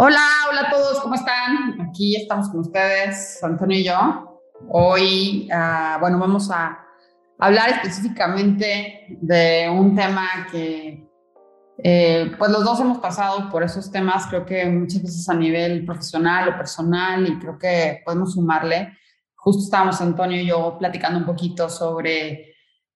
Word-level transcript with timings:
Hola, 0.00 0.20
hola 0.48 0.60
a 0.60 0.70
todos, 0.70 1.00
¿cómo 1.00 1.16
están? 1.16 1.80
Aquí 1.80 2.14
estamos 2.14 2.48
con 2.50 2.60
ustedes, 2.60 3.42
Antonio 3.42 3.76
y 3.76 3.82
yo. 3.82 4.40
Hoy, 4.68 5.50
uh, 5.52 5.98
bueno, 5.98 6.20
vamos 6.20 6.52
a 6.52 6.86
hablar 7.36 7.70
específicamente 7.70 9.18
de 9.20 9.68
un 9.68 9.96
tema 9.96 10.46
que, 10.52 11.04
eh, 11.82 12.30
pues 12.38 12.48
los 12.52 12.62
dos 12.62 12.78
hemos 12.78 12.98
pasado 12.98 13.50
por 13.50 13.64
esos 13.64 13.90
temas, 13.90 14.28
creo 14.28 14.46
que 14.46 14.66
muchas 14.66 15.02
veces 15.02 15.28
a 15.28 15.34
nivel 15.34 15.84
profesional 15.84 16.50
o 16.50 16.56
personal, 16.56 17.26
y 17.26 17.36
creo 17.40 17.58
que 17.58 18.00
podemos 18.04 18.34
sumarle. 18.34 18.96
Justo 19.34 19.64
estábamos 19.64 20.00
Antonio 20.00 20.40
y 20.40 20.46
yo 20.46 20.78
platicando 20.78 21.18
un 21.18 21.26
poquito 21.26 21.68
sobre 21.68 22.47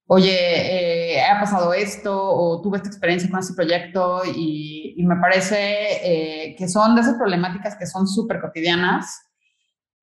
oye, 0.07 1.15
eh, 1.15 1.21
ha 1.21 1.39
pasado 1.39 1.73
esto 1.73 2.13
o 2.13 2.61
tuve 2.61 2.77
esta 2.77 2.89
experiencia 2.89 3.29
con 3.29 3.39
este 3.39 3.53
proyecto 3.53 4.21
y, 4.25 4.95
me 5.05 5.17
parece 5.17 5.57
eh, 6.01 6.55
que 6.57 6.69
son 6.69 6.95
de 6.95 7.01
esas 7.01 7.15
problemáticas 7.15 7.75
que 7.75 7.85
son 7.85 8.07
súper 8.07 8.39
cotidianas, 8.39 9.21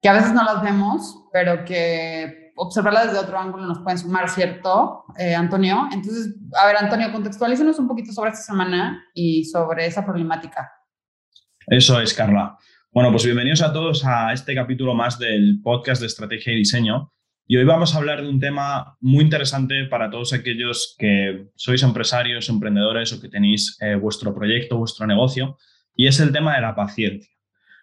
que 0.02 0.10
a 0.10 0.12
veces 0.12 0.34
no 0.34 0.44
las 0.44 0.62
vemos, 0.62 1.24
pero 1.32 1.64
que 1.64 2.52
observarlas 2.56 3.06
desde 3.06 3.18
otro 3.18 3.38
ángulo 3.38 3.66
nos 3.66 3.78
pueden 3.78 3.98
sumar, 3.98 4.28
¿cierto, 4.28 5.04
eh, 5.18 5.34
Antonio? 5.34 5.88
Entonces, 5.90 6.34
a 6.60 6.66
ver, 6.66 6.76
Antonio, 6.76 7.10
contextualízanos 7.12 7.78
un 7.78 7.88
poquito 7.88 8.12
sobre 8.12 8.30
esta 8.30 8.42
semana 8.42 9.02
y 9.14 9.44
sobre 9.44 9.86
esa 9.86 10.04
problemática. 10.04 10.70
Eso 11.66 11.98
es, 11.98 12.12
Carla. 12.12 12.58
Bueno, 12.92 13.10
pues 13.10 13.24
bienvenidos 13.24 13.62
a 13.62 13.72
todos 13.72 14.04
a 14.04 14.32
este 14.32 14.54
capítulo 14.54 14.94
más 14.94 15.18
del 15.18 15.60
podcast 15.62 16.00
de 16.02 16.08
estrategia 16.08 16.52
y 16.52 16.56
diseño. 16.56 17.10
Y 17.52 17.56
hoy 17.56 17.64
vamos 17.64 17.92
a 17.92 17.98
hablar 17.98 18.22
de 18.22 18.28
un 18.28 18.38
tema 18.38 18.96
muy 19.00 19.24
interesante 19.24 19.84
para 19.86 20.08
todos 20.08 20.32
aquellos 20.32 20.94
que 20.96 21.48
sois 21.56 21.82
empresarios, 21.82 22.48
emprendedores 22.48 23.12
o 23.12 23.20
que 23.20 23.28
tenéis 23.28 23.76
eh, 23.80 23.96
vuestro 23.96 24.32
proyecto, 24.32 24.78
vuestro 24.78 25.04
negocio, 25.04 25.58
y 25.96 26.06
es 26.06 26.20
el 26.20 26.30
tema 26.30 26.54
de 26.54 26.60
la 26.60 26.76
paciencia. 26.76 27.34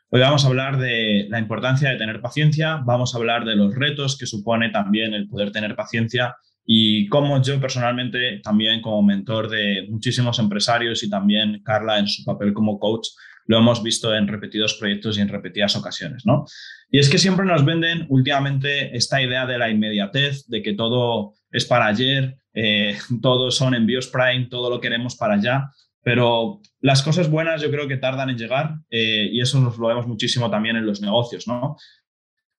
Hoy 0.10 0.22
vamos 0.22 0.46
a 0.46 0.48
hablar 0.48 0.78
de 0.78 1.28
la 1.28 1.40
importancia 1.40 1.90
de 1.90 1.98
tener 1.98 2.22
paciencia, 2.22 2.78
vamos 2.86 3.14
a 3.14 3.18
hablar 3.18 3.44
de 3.44 3.58
los 3.58 3.76
retos 3.76 4.18
que 4.18 4.26
supone 4.26 4.70
también 4.70 5.14
el 5.14 5.28
poder 5.28 5.52
tener 5.52 5.76
paciencia 5.76 6.38
y 6.70 7.08
cómo 7.08 7.42
yo 7.42 7.62
personalmente, 7.62 8.42
también 8.44 8.82
como 8.82 9.02
mentor 9.02 9.50
de 9.50 9.88
muchísimos 9.90 10.38
empresarios 10.38 11.02
y 11.02 11.10
también 11.10 11.62
Carla 11.64 11.98
en 11.98 12.10
su 12.10 12.26
papel 12.26 12.54
como 12.54 12.78
coach, 12.78 13.08
lo 13.46 13.58
hemos 13.58 13.82
visto 13.82 14.14
en 14.14 14.28
repetidos 14.28 14.74
proyectos 14.74 15.18
y 15.18 15.22
en 15.22 15.30
repetidas 15.30 15.78
ocasiones, 15.78 16.26
¿no? 16.26 16.44
Y 16.92 17.00
es 17.00 17.10
que 17.10 17.18
siempre 17.18 17.46
nos 17.46 17.64
venden 17.64 18.06
últimamente 18.10 18.96
esta 18.98 19.22
idea 19.22 19.46
de 19.46 19.58
la 19.58 19.70
inmediatez, 19.70 20.46
de 20.48 20.62
que 20.62 20.74
todo 20.74 21.36
es 21.52 21.64
para 21.64 21.88
ayer, 21.88 22.36
eh, 22.54 22.98
son 23.50 23.74
envíos 23.74 24.08
Prime, 24.08 24.48
todo 24.52 24.70
lo 24.70 24.82
queremos 24.82 25.16
para 25.16 25.36
allá, 25.36 25.72
pero 26.04 26.60
las 26.82 27.02
cosas 27.02 27.32
buenas 27.32 27.62
yo 27.62 27.72
creo 27.72 27.88
que 27.88 27.96
tardan 27.96 28.30
en 28.30 28.38
llegar 28.38 28.76
eh, 28.90 29.30
y 29.32 29.40
eso 29.40 29.58
nos 29.62 29.78
lo 29.78 29.88
vemos 29.88 30.06
muchísimo 30.06 30.50
también 30.50 30.76
en 30.76 30.86
los 30.86 31.00
negocios, 31.00 31.48
¿no? 31.48 31.78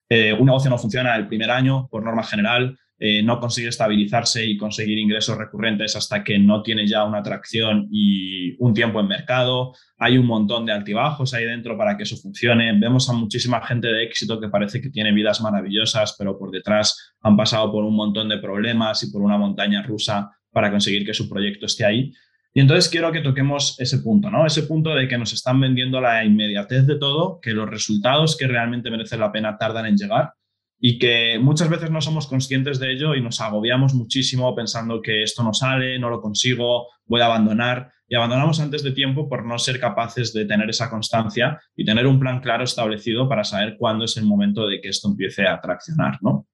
Eh, 0.09 0.33
un 0.33 0.47
negocio 0.47 0.71
no 0.71 0.79
funciona 0.79 1.15
el 1.15 1.27
primer 1.27 1.51
año, 1.51 1.87
por 1.91 2.03
norma 2.03 2.23
general, 2.23 2.75
eh, 3.01 3.23
no 3.23 3.39
consigue 3.39 3.69
estabilizarse 3.69 4.45
y 4.45 4.57
conseguir 4.57 4.97
ingresos 4.97 5.37
recurrentes 5.37 5.95
hasta 5.95 6.21
que 6.21 6.37
no 6.37 6.61
tiene 6.61 6.85
ya 6.85 7.05
una 7.05 7.19
atracción 7.19 7.87
y 7.91 8.55
un 8.61 8.73
tiempo 8.73 8.99
en 8.99 9.07
mercado. 9.07 9.73
Hay 9.97 10.17
un 10.17 10.25
montón 10.25 10.65
de 10.65 10.73
altibajos 10.73 11.33
ahí 11.33 11.45
dentro 11.45 11.77
para 11.77 11.95
que 11.95 12.03
eso 12.03 12.17
funcione. 12.17 12.77
Vemos 12.77 13.09
a 13.09 13.13
muchísima 13.13 13.65
gente 13.65 13.87
de 13.87 14.03
éxito 14.03 14.41
que 14.41 14.49
parece 14.49 14.81
que 14.81 14.89
tiene 14.89 15.13
vidas 15.13 15.39
maravillosas, 15.39 16.15
pero 16.19 16.37
por 16.37 16.51
detrás 16.51 17.13
han 17.21 17.37
pasado 17.37 17.71
por 17.71 17.85
un 17.85 17.95
montón 17.95 18.27
de 18.27 18.37
problemas 18.37 19.01
y 19.03 19.11
por 19.11 19.21
una 19.21 19.37
montaña 19.37 19.81
rusa 19.81 20.31
para 20.51 20.69
conseguir 20.69 21.05
que 21.05 21.13
su 21.13 21.29
proyecto 21.29 21.67
esté 21.67 21.85
ahí. 21.85 22.11
Y 22.53 22.59
entonces 22.59 22.89
quiero 22.89 23.13
que 23.13 23.21
toquemos 23.21 23.79
ese 23.79 23.99
punto, 23.99 24.29
¿no? 24.29 24.45
Ese 24.45 24.63
punto 24.63 24.93
de 24.93 25.07
que 25.07 25.17
nos 25.17 25.31
están 25.31 25.61
vendiendo 25.61 26.01
la 26.01 26.25
inmediatez 26.25 26.85
de 26.85 26.97
todo, 26.97 27.39
que 27.41 27.53
los 27.53 27.69
resultados 27.69 28.35
que 28.35 28.47
realmente 28.47 28.91
merecen 28.91 29.21
la 29.21 29.31
pena 29.31 29.57
tardan 29.57 29.85
en 29.85 29.95
llegar 29.95 30.33
y 30.79 30.97
que 30.97 31.37
muchas 31.39 31.69
veces 31.69 31.91
no 31.91 32.01
somos 32.01 32.27
conscientes 32.27 32.79
de 32.79 32.93
ello 32.93 33.13
y 33.13 33.21
nos 33.21 33.41
agobiamos 33.41 33.93
muchísimo 33.93 34.55
pensando 34.55 35.01
que 35.01 35.23
esto 35.23 35.43
no 35.43 35.53
sale, 35.53 35.99
no 35.99 36.09
lo 36.09 36.21
consigo, 36.21 36.87
voy 37.05 37.21
a 37.21 37.25
abandonar. 37.25 37.91
Y 38.07 38.15
abandonamos 38.15 38.59
antes 38.59 38.81
de 38.81 38.91
tiempo 38.91 39.27
por 39.27 39.45
no 39.45 39.59
ser 39.59 39.79
capaces 39.79 40.33
de 40.33 40.45
tener 40.45 40.69
esa 40.69 40.89
constancia 40.89 41.59
y 41.75 41.85
tener 41.85 42.07
un 42.07 42.19
plan 42.19 42.39
claro 42.39 42.63
establecido 42.63 43.27
para 43.27 43.43
saber 43.43 43.75
cuándo 43.77 44.05
es 44.05 44.17
el 44.17 44.25
momento 44.25 44.67
de 44.67 44.81
que 44.81 44.89
esto 44.89 45.09
empiece 45.09 45.45
a 45.45 45.59
traccionar, 45.59 46.17
¿no? 46.21 46.47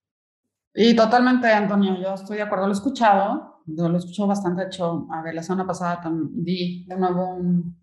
Y 0.74 0.94
totalmente, 0.94 1.48
Antonio, 1.48 1.96
yo 2.02 2.16
estoy 2.16 2.38
de 2.38 2.44
acuerdo, 2.44 2.66
lo 2.66 2.74
he 2.74 2.76
escuchado, 2.76 3.64
lo 3.68 3.94
he 3.94 3.98
escuchado 3.98 4.28
bastante, 4.28 4.64
hecho, 4.64 5.08
a 5.10 5.22
ver, 5.22 5.34
la 5.34 5.44
semana 5.44 5.66
pasada 5.66 6.02
di 6.34 6.84
de 6.86 6.98
nuevo 6.98 7.36
un, 7.36 7.78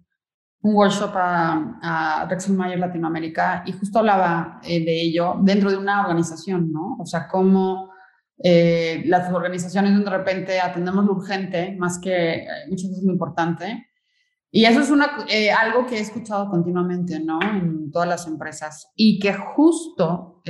un 0.62 0.75
workshop 0.75 1.12
a, 1.17 1.78
a 1.83 2.27
Rexel 2.28 2.55
Mayer 2.55 2.78
Latinoamérica 2.78 3.65
y 3.67 3.73
justo 3.73 3.99
hablaba 3.99 4.61
eh, 4.62 4.84
de 4.84 5.03
ello 5.03 5.37
dentro 5.43 5.71
de 5.71 5.77
una 5.77 6.03
organización, 6.03 6.71
¿no? 6.73 6.97
O 7.00 7.06
sea, 7.06 7.27
cómo 7.28 7.91
eh, 8.39 9.03
las 9.06 9.33
organizaciones 9.33 9.99
de 9.99 10.11
repente 10.11 10.61
atendemos 10.61 11.05
lo 11.05 11.12
urgente 11.12 11.77
más 11.78 11.99
que 11.99 12.34
eh, 12.34 12.47
muchas 12.69 12.91
veces 12.91 13.05
lo 13.05 13.12
importante. 13.12 13.89
Y 14.53 14.65
eso 14.67 14.81
es 14.81 14.91
una, 14.91 15.11
algo 15.59 15.87
que 15.87 15.97
he 15.97 16.00
escuchado 16.00 16.50
continuamente, 16.50 17.19
¿no? 17.19 17.41
En 17.41 17.91
todas 17.91 18.06
las 18.06 18.27
empresas. 18.27 18.93
Y 18.94 19.19
que 19.19 19.33
justo 19.33 20.43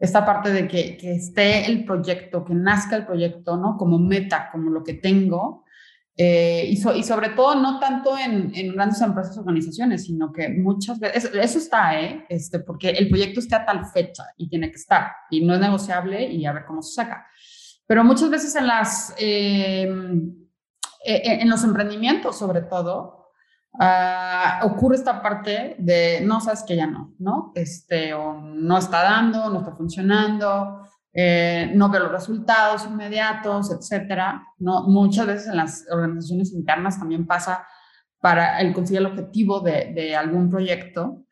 esta 0.00 0.26
parte 0.26 0.52
de 0.52 0.66
que, 0.66 0.96
que 0.96 1.14
esté 1.14 1.66
el 1.66 1.84
proyecto, 1.84 2.44
que 2.44 2.52
nazca 2.52 2.96
el 2.96 3.06
proyecto, 3.06 3.56
¿no? 3.56 3.76
Como 3.76 4.00
meta, 4.00 4.48
como 4.50 4.70
lo 4.70 4.82
que 4.82 4.94
tengo, 4.94 5.65
eh, 6.18 6.64
y, 6.68 6.98
y, 6.98 7.02
sobre 7.02 7.30
todo 7.30 7.54
no 7.56 7.78
tanto 7.78 8.16
en, 8.16 8.50
en, 8.54 8.72
grandes 8.72 9.02
empresas 9.02 9.36
o 9.36 9.40
organizaciones, 9.40 10.04
sino 10.04 10.32
que 10.32 10.48
muchas 10.48 10.98
veces, 10.98 11.30
eso, 11.34 11.58
está, 11.58 12.00
¿eh? 12.00 12.24
Este, 12.30 12.60
porque 12.60 12.88
el 12.88 13.10
proyecto 13.10 13.40
está 13.40 13.58
a 13.58 13.66
tal 13.66 13.84
fecha 13.84 14.24
y 14.38 14.48
tiene 14.48 14.70
que 14.70 14.76
estar, 14.76 15.12
y 15.30 15.44
no 15.44 15.52
es 15.52 15.60
negociable 15.60 16.24
y 16.24 16.46
a 16.46 16.54
ver 16.54 16.64
cómo 16.64 16.80
se 16.80 16.94
saca. 16.94 17.26
Pero 17.86 18.02
muchas 18.02 18.30
veces 18.30 18.56
en, 18.56 18.66
las, 18.66 19.14
em, 19.18 20.32
e, 21.04 21.16
e, 21.16 21.42
en 21.42 21.50
los 21.50 21.62
emprendimientos, 21.64 22.38
sobre 22.38 22.62
todo, 22.62 23.26
uh, 23.74 24.66
ocurre 24.66 24.96
esta 24.96 25.20
parte 25.20 25.76
de 25.78 26.22
no 26.22 26.40
sabes 26.40 26.62
que 26.62 26.76
ya 26.76 26.86
no, 26.86 27.14
¿no? 27.18 27.52
Este, 27.54 28.14
o 28.14 28.32
no 28.40 28.78
está 28.78 29.02
dando, 29.02 29.50
no 29.50 29.58
está 29.58 29.76
funcionando, 29.76 30.80
eh, 31.18 31.72
no 31.74 31.88
veo 31.88 32.02
los 32.02 32.12
resultados 32.12 32.84
inmediatos, 32.84 33.72
etcétera. 33.72 34.46
¿no? 34.58 34.82
Muchas 34.82 35.26
veces 35.26 35.46
en 35.48 35.56
las 35.56 35.86
organizaciones 35.90 36.52
internas 36.52 36.98
también 36.98 37.26
pasa 37.26 37.66
para 38.20 38.60
el 38.60 38.74
conseguir 38.74 39.00
el 39.00 39.06
objetivo 39.06 39.60
de, 39.60 40.14
algún 40.14 40.50
proyecto 40.50 41.24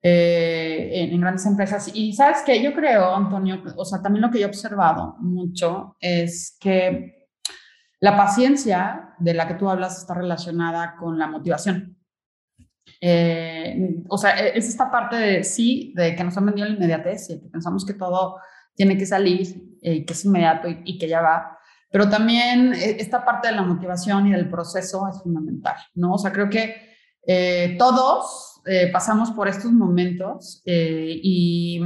eh, 0.00 0.88
en, 0.90 1.10
en, 1.12 1.20
grandes 1.20 1.44
empresas. 1.44 1.90
Y 1.92 2.14
sabes 2.14 2.38
que 2.46 2.62
yo 2.62 2.72
creo, 2.72 3.14
Antonio, 3.14 3.62
o 3.76 3.84
sea, 3.84 4.00
también 4.00 4.22
lo 4.22 4.30
que 4.30 4.38
yo 4.38 4.46
he 4.46 4.48
observado 4.48 5.16
mucho 5.18 5.96
es 6.00 6.56
que 6.58 7.28
la 8.00 8.16
paciencia 8.16 9.14
de 9.18 9.34
la 9.34 9.46
que 9.46 9.54
tú 9.54 9.68
hablas 9.68 9.98
está 9.98 10.14
relacionada 10.14 10.96
con 10.96 11.18
la 11.18 11.26
motivación. 11.26 11.98
Eh, 13.02 14.02
o 14.08 14.16
sea, 14.16 14.38
e, 14.38 14.56
es 14.56 14.66
esta 14.68 14.90
parte 14.90 15.16
de 15.16 15.44
sí, 15.44 15.92
de 15.94 16.16
que 16.16 16.24
nos 16.24 16.36
han 16.38 16.46
vendido 16.46 16.68
la 16.68 16.74
inmediatez 16.74 17.28
y 17.28 17.42
que 17.42 17.48
pensamos 17.48 17.84
que 17.84 17.92
todo 17.92 18.36
tiene 18.76 18.96
que 18.96 19.06
salir, 19.06 19.78
eh, 19.82 20.04
que 20.04 20.12
es 20.12 20.24
inmediato 20.24 20.68
y, 20.68 20.98
que 20.98 21.08
ya 21.08 21.20
va. 21.20 21.58
Pero 21.90 22.08
también 22.08 22.74
eh, 22.74 22.96
esta 22.98 23.24
parte 23.24 23.48
de 23.48 23.54
la 23.54 23.62
motivación 23.62 24.26
y 24.26 24.32
del 24.32 24.50
proceso 24.50 25.08
es 25.08 25.22
fundamental, 25.22 25.76
¿no? 25.94 26.14
O 26.14 26.18
sea, 26.18 26.32
creo 26.32 26.48
que 26.50 26.76
eh, 27.26 27.76
todos 27.78 28.60
eh, 28.66 28.90
pasamos 28.92 29.30
por 29.32 29.48
estos 29.48 29.72
momentos 29.72 30.62
y 30.64 31.80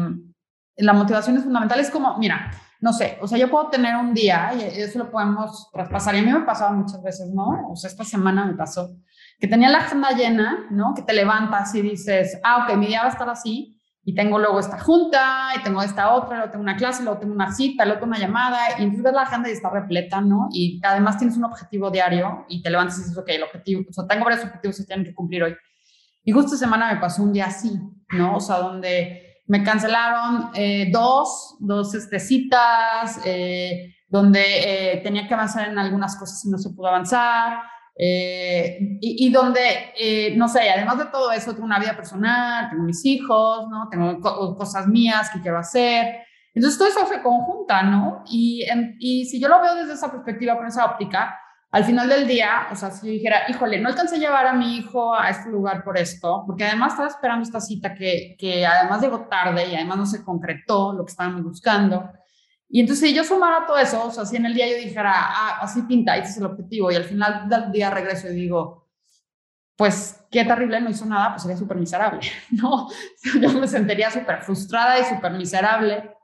la 0.77 0.93
motivación 0.93 1.37
es 1.37 1.45
fundamental. 1.45 1.79
Es 1.81 1.91
como, 1.91 2.19
mira, 2.19 2.51
no 2.81 2.93
sé, 2.93 3.19
o 3.21 3.29
sea, 3.29 3.39
yo 3.39 3.51
puedo 3.51 3.69
tener 3.69 3.95
un 3.97 4.15
día 4.15 4.53
y 4.55 4.81
eso 4.81 4.99
lo 4.99 5.11
podemos 5.11 5.71
traspasar. 5.73 6.15
Y 6.15 6.19
a 6.19 6.23
mí 6.23 6.33
me 6.33 6.39
ha 6.39 6.47
pasado 6.47 6.75
muchas 6.75 7.03
veces, 7.03 7.29
¿no? 7.33 7.69
O 7.71 7.77
sea, 7.77 7.89
esta 7.89 8.05
semana 8.05 8.47
me 8.47 8.55
pasó 8.55 8.91
que 9.39 9.49
tenía 9.49 9.71
la 9.71 9.79
agenda 9.79 10.11
llena, 10.11 10.67
¿no? 10.71 10.93
Que 10.95 11.03
te 11.03 11.15
levantas 11.15 11.75
y 11.75 11.83
dices, 11.83 12.39
ah, 12.45 12.65
ok, 12.65 12.77
mi 12.77 12.87
día 12.87 13.01
va 13.01 13.07
a 13.07 13.13
estar 13.13 13.29
así 13.29 13.80
y 14.11 14.15
tengo 14.15 14.41
luego 14.41 14.59
esta 14.59 14.77
junta, 14.81 15.51
y 15.57 15.63
tengo 15.63 15.81
esta 15.83 16.13
otra, 16.13 16.39
luego 16.39 16.51
tengo 16.51 16.65
una 16.65 16.77
clase, 16.77 17.05
luego 17.05 17.21
tengo 17.21 17.33
una 17.33 17.53
cita, 17.53 17.85
luego 17.85 18.01
tengo 18.01 18.11
una 18.11 18.19
llamada, 18.19 18.59
y 18.77 18.83
entonces 18.83 19.05
ves 19.05 19.13
la 19.13 19.23
agenda 19.23 19.49
y 19.49 19.53
está 19.53 19.71
repleta, 19.71 20.21
¿no? 20.21 20.49
Y 20.51 20.81
además 20.83 21.17
tienes 21.17 21.37
un 21.37 21.45
objetivo 21.45 21.93
diario 21.93 22.45
y 22.49 22.61
te 22.61 22.71
levantas 22.71 22.99
y 22.99 23.03
dices, 23.03 23.17
ok, 23.17 23.29
el 23.29 23.45
objetivo, 23.45 23.85
o 23.89 23.93
sea, 23.93 24.09
tengo 24.09 24.25
varios 24.25 24.45
objetivos 24.45 24.79
que 24.79 24.83
tienen 24.83 25.05
que 25.05 25.15
cumplir 25.15 25.45
hoy. 25.45 25.57
Y 26.25 26.33
justo 26.33 26.55
esta 26.55 26.67
semana 26.67 26.93
me 26.93 27.01
pasó 27.01 27.23
un 27.23 27.33
día 27.33 27.47
así, 27.47 27.71
¿no? 28.11 28.35
O 28.35 28.41
sea, 28.41 28.57
donde 28.57 29.43
me 29.47 29.63
cancelaron 29.63 30.51
eh, 30.55 30.91
dos, 30.91 31.55
dos 31.61 31.95
este, 31.95 32.19
citas, 32.19 33.21
eh, 33.25 33.95
donde 34.09 34.43
eh, 34.95 35.01
tenía 35.05 35.29
que 35.29 35.35
avanzar 35.35 35.69
en 35.69 35.79
algunas 35.79 36.17
cosas 36.17 36.45
y 36.45 36.51
no 36.51 36.59
se 36.59 36.71
pudo 36.71 36.89
avanzar, 36.89 37.61
eh, 38.03 38.79
y, 39.03 39.31
donde, 39.31 39.93
eh, 39.95 40.35
no 40.35 40.49
sé, 40.49 40.71
además 40.71 40.97
de 40.97 41.05
todo 41.07 41.31
eso, 41.33 41.53
tengo 41.53 41.67
una 41.67 41.79
vida 41.79 41.95
personal, 41.95 42.71
tengo 42.71 42.85
mis 42.85 43.05
hijos, 43.05 43.69
¿no? 43.69 43.91
Tengo 43.91 44.19
cosas 44.57 44.87
mías 44.87 45.29
que 45.31 45.43
quiero 45.43 45.59
hacer. 45.59 46.21
Entonces 46.55 46.79
todo 46.79 46.89
eso 46.89 47.07
se 47.07 47.21
conjunta, 47.21 47.83
¿no? 47.83 48.25
Y, 48.27 48.65
y 48.99 49.27
si 49.27 49.39
yo 49.39 49.49
lo 49.49 49.61
veo 49.61 49.75
desde 49.75 49.93
esa 49.93 50.11
perspectiva, 50.11 50.57
con 50.57 50.67
esa 50.67 50.87
óptica, 50.87 51.39
al 51.73 51.85
final 51.85 52.09
del 52.09 52.27
día, 52.27 52.69
o 52.73 52.75
sea, 52.75 52.91
si 52.91 53.07
yo 53.07 53.13
dijera, 53.13 53.43
híjole, 53.49 53.79
no 53.79 53.91
alcancé 53.91 54.17
a 54.17 54.19
llevar 54.19 54.47
a 54.47 54.55
mi 54.55 54.79
hijo 54.79 55.15
a 55.15 55.29
este 55.29 55.51
lugar 55.51 55.85
por 55.85 55.99
esto, 55.99 56.45
porque 56.47 56.65
además 56.65 56.93
estaba 56.93 57.11
esperando 57.11 57.43
esta 57.43 57.61
cita 57.61 57.95
que, 57.95 58.35
que 58.39 58.65
además 58.65 59.03
llegó 59.03 59.27
tarde 59.29 59.69
y 59.69 59.75
además 59.77 59.99
no 59.99 60.07
se 60.07 60.25
concretó 60.25 60.95
lo 60.95 61.05
que 61.05 61.11
estábamos 61.11 61.43
buscando. 61.43 62.11
Y 62.73 62.81
entonces 62.81 63.09
si 63.09 63.15
yo 63.15 63.25
sumara 63.25 63.67
todo 63.67 63.79
eso, 63.79 64.07
o 64.07 64.11
sea, 64.13 64.25
si 64.25 64.37
en 64.37 64.47
el 64.47 64.55
día 64.55 64.69
yo 64.69 64.77
dijera, 64.77 65.13
ah, 65.13 65.59
así 65.61 65.83
pinta, 65.83 66.17
ese 66.17 66.31
es 66.31 66.37
el 66.39 66.47
objetivo, 66.47 66.91
y 66.93 66.95
al 66.95 67.05
final 67.05 67.49
del 67.49 67.73
día 67.73 67.91
regreso 67.91 68.29
y 68.29 68.35
digo, 68.35 68.89
pues 69.77 70.25
qué 70.31 70.45
terrible, 70.45 70.81
no 70.81 70.91
hizo 70.91 71.05
nada, 71.05 71.31
pues 71.31 71.43
sería 71.43 71.57
súper 71.57 71.79
miserable, 71.79 72.21
¿no? 72.53 72.89
Yo 73.41 73.49
me 73.59 73.67
sentiría 73.67 74.11
súper 74.11 74.43
frustrada 74.43 75.01
y 75.01 75.05
súper 75.05 75.33
miserable 75.33 76.15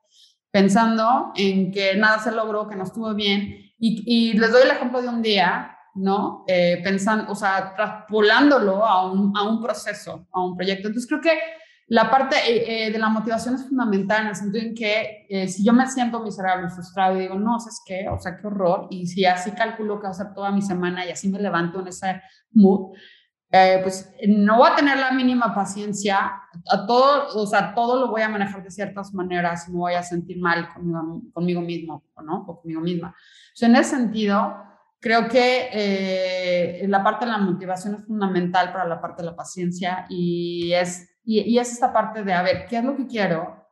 pensando 0.53 1.33
en 1.35 1.73
que 1.73 1.97
nada 1.97 2.19
se 2.19 2.33
logró, 2.33 2.69
que 2.69 2.77
no 2.77 2.85
estuvo 2.85 3.13
bien. 3.15 3.73
Y, 3.79 4.33
les 4.39 4.53
doy 4.53 4.63
el 4.63 4.71
ejemplo 4.71 5.03
de 5.03 5.09
un 5.09 5.21
día, 5.21 5.77
¿no? 5.95 6.45
Eh, 6.47 6.81
pensando, 6.83 7.31
o 7.31 7.35
sea, 7.35 7.75
traspolándolo 7.75 8.87
a 8.87 9.11
un, 9.11 9.37
a 9.37 9.43
un 9.43 9.61
proceso, 9.61 10.27
a 10.33 10.43
un 10.43 10.57
proyecto. 10.57 10.89
Entonces 10.89 11.07
creo 11.07 11.21
que 11.21 11.39
la 11.89 12.11
parte 12.11 12.37
eh, 12.37 12.87
eh, 12.87 12.91
de 12.91 12.99
la 12.99 13.09
motivación 13.09 13.55
es 13.55 13.69
fundamental 13.69 14.23
en 14.23 14.29
el 14.29 14.37
sentido 14.37 14.65
en 14.65 14.75
que 14.75 15.47
si 15.49 15.65
yo 15.65 15.73
me 15.73 15.87
siento 15.87 16.21
miserable, 16.21 16.69
frustrado 16.69 17.17
y 17.17 17.21
digo, 17.21 17.37
no, 17.37 17.59
¿sabes 17.61 17.81
qué? 17.87 18.09
O 18.09 18.19
sea, 18.19 18.37
qué 18.37 18.47
horror. 18.47 18.89
Y 18.91 19.07
si 19.07 19.25
así 19.25 19.53
calculo 19.53 20.01
que 20.01 20.05
va 20.05 20.11
a 20.11 20.15
ser 20.15 20.35
toda 20.35 20.51
mi 20.51 20.63
semana 20.63 21.07
y 21.07 21.11
así 21.11 21.29
me 21.29 21.39
levanto 21.39 21.81
en 21.81 21.89
ese 21.89 22.21
mood, 22.53 22.97
eh, 23.53 23.79
pues 23.83 24.13
no 24.27 24.59
voy 24.59 24.71
a 24.71 24.75
tener 24.75 24.99
la 24.99 25.13
mínima 25.13 25.55
paciencia, 25.55 26.19
a 26.71 26.87
todo, 26.87 27.29
o 27.37 27.47
sea, 27.47 27.75
todo 27.75 28.01
lo 28.01 28.11
voy 28.11 28.23
a 28.23 28.29
manejar 28.29 28.63
de 28.63 28.71
ciertas 28.71 29.15
maneras, 29.15 29.69
no 29.69 29.79
voy 29.81 29.95
a 29.95 30.03
sentir 30.03 30.41
mal 30.41 30.69
conmigo, 30.75 31.23
conmigo 31.33 31.61
mismo, 31.61 32.05
¿no? 32.25 32.45
O 32.47 32.61
conmigo 32.61 32.81
misma. 32.81 33.11
O 33.11 33.57
sea, 33.57 33.69
en 33.69 33.77
ese 33.77 33.97
sentido, 33.97 34.57
creo 35.01 35.29
que 35.29 35.69
eh, 35.73 36.89
la 36.89 37.05
parte 37.05 37.25
de 37.25 37.31
la 37.31 37.39
motivación 37.39 37.95
es 37.95 38.05
fundamental 38.05 38.73
para 38.73 38.85
la 38.85 39.01
parte 39.01 39.23
de 39.23 39.31
la 39.31 39.37
paciencia 39.37 40.07
y 40.09 40.73
es, 40.73 41.16
y, 41.27 41.41
y 41.41 41.59
es 41.59 41.73
esta 41.73 41.93
parte 41.93 42.25
de, 42.25 42.33
a 42.33 42.43
ver, 42.43 42.67
¿qué 42.67 42.79
es 42.79 42.85
lo 42.85 42.97
que 42.97 43.07
quiero? 43.07 43.67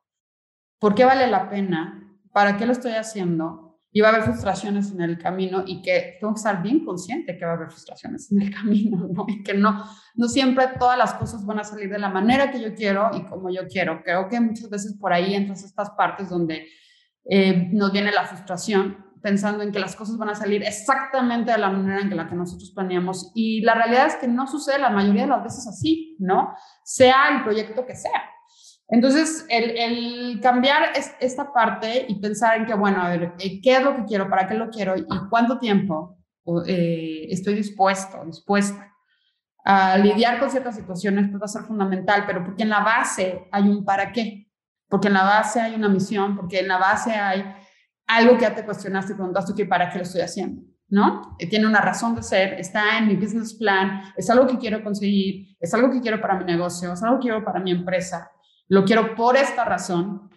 ¿Por 0.79 0.95
qué 0.95 1.06
vale 1.06 1.27
la 1.29 1.49
pena? 1.49 2.15
¿Para 2.33 2.59
qué 2.59 2.67
lo 2.67 2.73
estoy 2.73 2.93
haciendo? 2.93 3.65
y 3.97 4.01
va 4.01 4.09
a 4.09 4.11
haber 4.11 4.25
frustraciones 4.25 4.91
en 4.91 5.01
el 5.03 5.17
camino 5.17 5.62
y 5.65 5.81
que 5.81 6.17
tengo 6.19 6.35
que 6.35 6.39
estar 6.39 6.61
bien 6.61 6.85
consciente 6.85 7.39
que 7.39 7.45
va 7.45 7.53
a 7.53 7.55
haber 7.55 7.71
frustraciones 7.71 8.31
en 8.33 8.43
el 8.43 8.53
camino, 8.55 9.09
¿no? 9.09 9.25
Y 9.29 9.45
que 9.45 9.55
no, 9.55 9.85
no 10.17 10.29
siempre 10.29 10.67
todas 10.81 10.99
las 10.99 11.15
cosas 11.15 11.47
van 11.47 11.61
a 11.61 11.65
salir 11.65 11.89
de 11.89 12.01
la 12.01 12.09
manera 12.09 12.51
que 12.51 12.61
yo 12.61 12.75
quiero 12.75 13.11
y 13.15 13.23
como 13.23 13.51
yo 13.51 13.69
quiero. 13.69 14.03
Creo 14.03 14.29
que 14.29 14.41
muchas 14.41 14.69
veces 14.69 14.99
por 14.99 15.12
ahí 15.12 15.37
entras 15.37 15.62
estas 15.62 15.91
partes 15.91 16.29
donde 16.29 16.67
eh, 17.25 17.69
nos 17.73 17.93
viene 17.93 18.11
la 18.11 18.27
frustración 18.27 19.04
pensando 19.25 19.62
en 19.62 19.73
que 19.73 19.79
las 19.79 19.97
cosas 19.97 20.19
van 20.19 20.29
a 20.29 20.35
salir 20.35 20.62
exactamente 20.62 21.50
de 21.50 21.56
la 21.56 21.71
manera 21.71 22.03
en 22.03 22.11
que 22.11 22.15
la 22.15 22.29
que 22.29 22.35
nosotros 22.35 22.71
planeamos 22.73 23.32
y 23.35 23.62
la 23.62 23.73
realidad 23.73 24.09
es 24.09 24.17
que 24.17 24.29
no 24.29 24.47
sucede 24.47 24.79
la 24.79 24.91
mayoría 24.91 25.23
de 25.23 25.29
las 25.29 25.43
veces 25.43 25.67
así, 25.67 26.15
¿no? 26.19 26.55
Sea 26.85 27.31
el 27.35 27.43
proyecto 27.43 27.87
que 27.87 27.97
sea. 27.97 28.23
Entonces, 28.87 29.47
el, 29.49 30.41
cambiar 30.43 30.93
esta 31.21 31.55
parte 31.55 32.05
y 32.06 32.21
pensar 32.21 32.59
en 32.59 32.67
que, 32.67 32.75
bueno, 32.75 33.00
a 33.00 33.09
ver, 33.09 33.32
eh, 33.38 33.62
¿qué 33.62 33.76
es 33.76 33.82
lo 33.82 33.97
que 33.97 34.05
quiero? 34.05 34.29
¿Para 34.29 34.47
qué 34.47 34.53
lo 34.53 34.69
quiero? 34.69 34.94
¿Y 34.94 35.06
cuánto 35.31 35.59
tiempo 35.59 36.19
eh, 36.67 37.27
estoy 37.31 37.55
dispuesto, 37.55 38.23
dispuesta 38.27 38.93
a 39.65 39.97
lidiar 39.97 40.38
con 40.38 40.50
ciertas 40.50 40.77
situaciones? 40.77 41.31
Pues 41.31 41.41
va 41.41 41.47
a 41.47 41.49
ser 41.49 41.62
fundamental, 41.62 42.25
pero 42.27 42.44
porque 42.44 42.65
en 42.65 42.69
la 42.69 42.81
base 42.81 43.49
hay 43.50 43.62
un 43.70 43.87
para 43.87 44.12
qué, 44.12 44.50
porque 44.87 45.09
en 45.09 45.15
la 45.15 45.25
base 45.25 45.62
hay 45.62 45.75
una 45.75 45.88
misión, 45.88 46.37
porque 46.37 46.61
en 46.61 46.69
la 46.69 46.77
base 46.77 47.12
hay 47.12 47.43
algo 48.06 48.35
que 48.37 48.43
ya 48.43 48.55
te 48.55 48.65
cuestionaste 48.65 49.12
y 49.12 49.17
preguntaste, 49.17 49.55
que 49.55 49.67
¿para 49.67 49.91
qué 49.91 49.99
lo 49.99 50.05
estoy 50.05 50.21
haciendo? 50.21 50.62
¿no? 50.89 51.37
Eh, 51.39 51.49
tiene 51.49 51.67
una 51.67 51.81
razón 51.81 52.15
de 52.15 52.23
ser, 52.23 52.55
está 52.55 52.99
en 52.99 53.09
mi 53.09 53.17
business 53.17 53.55
plan, 53.55 54.03
es 54.17 54.29
algo 54.31 54.47
que 54.47 54.59
quiero 54.59 54.83
conseguir, 54.85 55.56
es 55.59 55.73
algo 55.75 55.91
que 55.91 56.01
quiero 56.01 56.21
para 56.21 56.39
mi 56.39 56.45
negocio, 56.45 56.93
es 56.93 57.03
algo 57.03 57.19
que 57.19 57.23
quiero 57.23 57.45
para 57.45 57.61
mi 57.61 57.71
empresa 57.71 58.31
lo 58.69 58.85
quiero 58.85 59.15
por 59.15 59.37
esta 59.37 59.65
razón. 59.65 60.31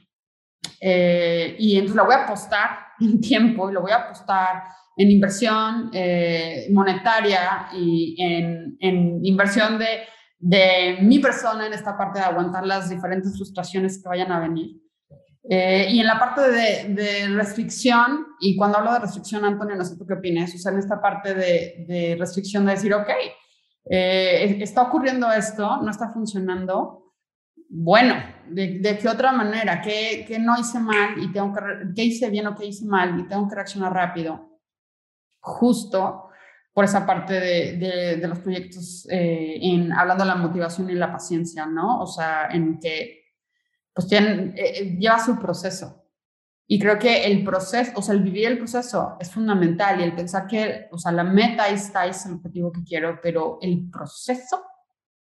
Eh, 0.81 1.55
y 1.59 1.75
entonces 1.75 1.95
la 1.95 2.03
voy 2.03 2.15
a 2.15 2.23
apostar 2.23 2.69
en 2.99 3.19
tiempo 3.19 3.69
y 3.69 3.73
lo 3.73 3.81
voy 3.81 3.91
a 3.91 4.05
apostar 4.05 4.63
en 4.95 5.11
inversión 5.11 5.91
eh, 5.93 6.67
monetaria 6.71 7.67
y 7.73 8.15
en, 8.19 8.77
inversión 9.23 9.77
de, 9.77 10.01
de, 10.39 10.97
mi 11.01 11.19
persona 11.19 11.67
en 11.67 11.73
esta 11.73 11.95
parte 11.95 12.19
de 12.19 12.25
aguantar 12.25 12.65
las 12.65 12.89
diferentes 12.89 13.35
frustraciones 13.37 14.01
que 14.01 14.09
vayan 14.09 14.31
a 14.31 14.39
venir. 14.39 14.75
Eh, 15.49 15.87
y 15.91 15.99
en 15.99 16.07
la 16.07 16.19
parte 16.19 16.41
de, 16.41 16.93
de, 16.93 17.27
restricción, 17.29 18.27
y 18.39 18.55
cuando 18.57 18.79
hablo 18.79 18.93
de 18.93 18.99
restricción, 18.99 19.45
Antonio, 19.45 19.75
no 19.75 19.85
sé 19.85 19.97
tú 19.97 20.05
qué 20.05 20.15
opinas, 20.15 20.53
o 20.53 20.57
sea, 20.57 20.73
en 20.73 20.79
esta 20.79 21.01
parte 21.01 21.33
de, 21.33 21.85
de 21.87 22.17
restricción 22.19 22.65
de 22.65 22.73
decir, 22.73 22.93
ok, 22.93 23.09
está 23.89 24.81
ocurriendo 24.81 25.31
esto, 25.31 25.81
no 25.81 25.89
está 25.89 26.09
funcionando, 26.09 27.07
bueno, 27.69 28.15
¿de, 28.49 28.97
qué 28.99 29.09
otra 29.09 29.31
manera? 29.31 29.81
¿Qué, 29.81 30.25
¿Qué, 30.27 30.39
no 30.39 30.57
hice 30.57 30.79
mal 30.79 31.21
y 31.21 31.31
tengo 31.31 31.53
que, 31.53 31.61
qué 31.95 32.03
hice 32.03 32.29
bien 32.29 32.47
o 32.47 32.55
qué 32.55 32.65
hice 32.65 32.85
mal 32.85 33.19
y 33.19 33.27
tengo 33.27 33.47
que 33.47 33.55
reaccionar 33.55 33.93
rápido? 33.93 34.61
Justo 35.39 36.29
por 36.73 36.85
esa 36.85 37.05
parte 37.05 37.33
de, 37.33 38.17
de, 38.17 38.27
los 38.27 38.39
proyectos, 38.39 39.07
eh, 39.09 39.57
en, 39.61 39.91
hablando 39.91 40.23
de 40.23 40.29
la 40.29 40.35
motivación 40.35 40.89
y 40.89 40.93
la 40.93 41.11
paciencia, 41.11 41.65
¿no? 41.65 42.01
O 42.01 42.07
sea, 42.07 42.47
en 42.51 42.79
que 42.79 43.26
pues 43.97 44.07
tienen, 44.07 44.53
eh, 44.55 44.73
eh, 44.75 44.97
lleva 44.99 45.17
su 45.17 45.39
proceso. 45.39 46.05
Y 46.67 46.77
creo 46.77 46.99
que 46.99 47.25
el 47.25 47.43
proceso, 47.43 47.93
o 47.95 48.01
sea, 48.03 48.13
el 48.13 48.21
vivir 48.21 48.45
el 48.45 48.59
proceso 48.59 49.17
es 49.19 49.31
fundamental 49.31 49.99
y 49.99 50.03
el 50.03 50.13
pensar 50.13 50.45
que, 50.45 50.85
o 50.91 50.99
sea, 50.99 51.11
la 51.11 51.23
meta 51.23 51.67
está, 51.67 52.05
es 52.05 52.23
el 52.27 52.33
objetivo 52.33 52.71
que 52.71 52.83
quiero, 52.83 53.19
pero 53.23 53.57
el 53.59 53.89
proceso 53.89 54.61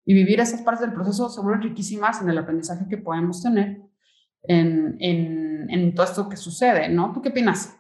y 0.06 0.14
vivir 0.14 0.40
esas 0.40 0.62
partes 0.62 0.80
del 0.80 0.94
proceso 0.94 1.28
se 1.28 1.42
vuelven 1.42 1.64
riquísimas 1.64 2.22
en 2.22 2.30
el 2.30 2.38
aprendizaje 2.38 2.88
que 2.88 3.00
podemos 3.00 3.44
tener 3.44 3.82
en, 4.44 4.96
en, 5.02 5.70
en 5.70 5.94
todo 5.94 6.06
esto 6.06 6.30
que 6.30 6.38
sucede, 6.38 6.88
¿no? 6.88 7.12
¿Tú 7.12 7.22
qué 7.22 7.30
opinas? 7.30 7.78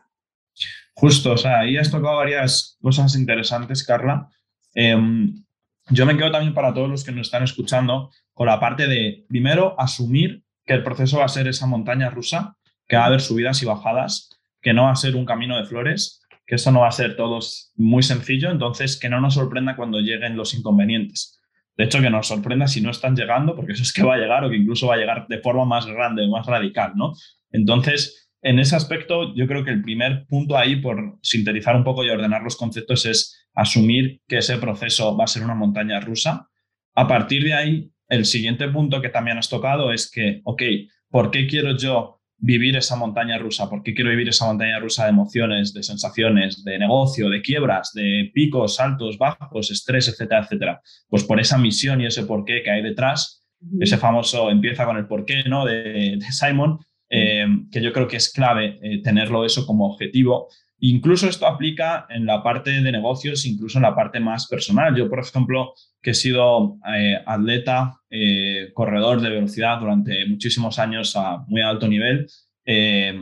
Justo, 0.95 1.31
o 1.31 1.37
sea, 1.37 1.61
ahí 1.61 1.77
has 1.77 1.89
tocado 1.89 2.17
varias 2.17 2.77
cosas 2.81 3.15
interesantes, 3.15 3.85
Carla. 3.85 4.29
Em, 4.73 5.45
yo 5.91 6.05
me 6.05 6.17
quedo 6.17 6.29
también 6.29 6.53
para 6.53 6.73
todos 6.73 6.89
los 6.89 7.05
que 7.05 7.13
nos 7.13 7.27
están 7.27 7.43
escuchando 7.43 8.11
con 8.33 8.47
la 8.47 8.59
parte 8.59 8.85
de, 8.85 9.25
primero, 9.29 9.79
asumir 9.79 10.42
que 10.65 10.73
el 10.73 10.83
proceso 10.83 11.19
va 11.19 11.25
a 11.25 11.29
ser 11.29 11.47
esa 11.47 11.67
montaña 11.67 12.09
rusa, 12.09 12.57
que 12.87 12.95
va 12.95 13.03
a 13.03 13.07
haber 13.07 13.21
subidas 13.21 13.61
y 13.61 13.65
bajadas, 13.65 14.29
que 14.61 14.73
no 14.73 14.83
va 14.83 14.91
a 14.91 14.95
ser 14.95 15.15
un 15.15 15.25
camino 15.25 15.57
de 15.57 15.65
flores, 15.65 16.21
que 16.45 16.55
eso 16.55 16.71
no 16.71 16.81
va 16.81 16.87
a 16.87 16.91
ser 16.91 17.15
todo 17.15 17.39
muy 17.75 18.03
sencillo, 18.03 18.51
entonces 18.51 18.99
que 18.99 19.09
no 19.09 19.21
nos 19.21 19.35
sorprenda 19.35 19.75
cuando 19.75 19.99
lleguen 19.99 20.35
los 20.35 20.53
inconvenientes. 20.53 21.39
De 21.75 21.85
hecho, 21.85 22.01
que 22.01 22.09
nos 22.09 22.27
sorprenda 22.27 22.67
si 22.67 22.81
no 22.81 22.91
están 22.91 23.15
llegando, 23.15 23.55
porque 23.55 23.73
eso 23.73 23.83
es 23.83 23.93
que 23.93 24.03
va 24.03 24.15
a 24.15 24.17
llegar 24.17 24.43
o 24.43 24.49
que 24.49 24.57
incluso 24.57 24.87
va 24.87 24.95
a 24.95 24.97
llegar 24.97 25.27
de 25.27 25.39
forma 25.39 25.65
más 25.65 25.85
grande, 25.85 26.27
más 26.27 26.45
radical, 26.45 26.93
¿no? 26.95 27.13
Entonces, 27.51 28.29
en 28.41 28.59
ese 28.59 28.75
aspecto, 28.75 29.33
yo 29.35 29.47
creo 29.47 29.63
que 29.63 29.71
el 29.71 29.81
primer 29.81 30.25
punto 30.27 30.57
ahí, 30.57 30.75
por 30.75 31.17
sintetizar 31.21 31.75
un 31.75 31.83
poco 31.83 32.03
y 32.03 32.09
ordenar 32.09 32.43
los 32.43 32.57
conceptos, 32.57 33.05
es 33.05 33.47
asumir 33.53 34.21
que 34.27 34.39
ese 34.39 34.57
proceso 34.57 35.15
va 35.17 35.23
a 35.23 35.27
ser 35.27 35.43
una 35.43 35.55
montaña 35.55 35.99
rusa. 35.99 36.49
A 36.93 37.07
partir 37.07 37.43
de 37.43 37.53
ahí, 37.53 37.92
el 38.09 38.25
siguiente 38.25 38.67
punto 38.67 39.01
que 39.01 39.09
también 39.09 39.37
has 39.37 39.49
tocado 39.49 39.91
es 39.91 40.09
que, 40.09 40.41
ok, 40.43 40.61
¿por 41.09 41.31
qué 41.31 41.47
quiero 41.47 41.75
yo 41.77 42.19
vivir 42.37 42.75
esa 42.75 42.95
montaña 42.95 43.37
rusa? 43.37 43.69
¿Por 43.69 43.83
qué 43.83 43.93
quiero 43.93 44.09
vivir 44.09 44.29
esa 44.29 44.45
montaña 44.45 44.79
rusa 44.79 45.03
de 45.03 45.11
emociones, 45.11 45.73
de 45.73 45.83
sensaciones, 45.83 46.63
de 46.63 46.77
negocio, 46.77 47.29
de 47.29 47.41
quiebras, 47.41 47.91
de 47.93 48.31
picos, 48.33 48.75
saltos, 48.75 49.17
bajos, 49.17 49.71
estrés, 49.71 50.07
etcétera, 50.09 50.41
etcétera? 50.41 50.81
Pues 51.07 51.23
por 51.23 51.39
esa 51.39 51.57
misión 51.57 52.01
y 52.01 52.05
ese 52.05 52.25
porqué 52.25 52.61
que 52.63 52.71
hay 52.71 52.81
detrás, 52.81 53.43
ese 53.79 53.97
famoso 53.97 54.49
empieza 54.49 54.85
con 54.85 54.97
el 54.97 55.07
porqué 55.07 55.43
¿no? 55.45 55.65
de, 55.65 56.19
Simon, 56.31 56.79
eh, 57.09 57.45
que 57.71 57.81
yo 57.81 57.93
creo 57.93 58.07
que 58.07 58.17
es 58.17 58.31
clave 58.31 58.77
eh, 58.81 59.01
tenerlo 59.01 59.45
eso 59.45 59.65
como 59.65 59.87
objetivo. 59.87 60.49
Incluso 60.85 61.29
esto 61.29 61.47
aplica 61.47 62.07
en 62.09 62.25
la 62.25 62.43
parte 62.43 62.81
de 62.81 62.91
negocios, 62.91 63.45
incluso 63.45 63.77
en 63.77 63.83
la 63.83 63.95
parte 63.95 64.19
más 64.19 64.47
personal. 64.47 64.93
Yo, 64.93 65.09
por 65.09 65.19
ejemplo, 65.19 65.73
que 66.01 66.11
he 66.11 66.13
sido 66.13 66.77
eh, 66.93 67.23
atleta, 67.25 68.01
eh, 68.09 68.69
corredor 68.73 69.21
de 69.21 69.29
velocidad 69.29 69.79
durante 69.79 70.25
muchísimos 70.25 70.79
años 70.79 71.15
a 71.15 71.37
muy 71.47 71.61
alto 71.61 71.87
nivel, 71.87 72.27
eh, 72.65 73.17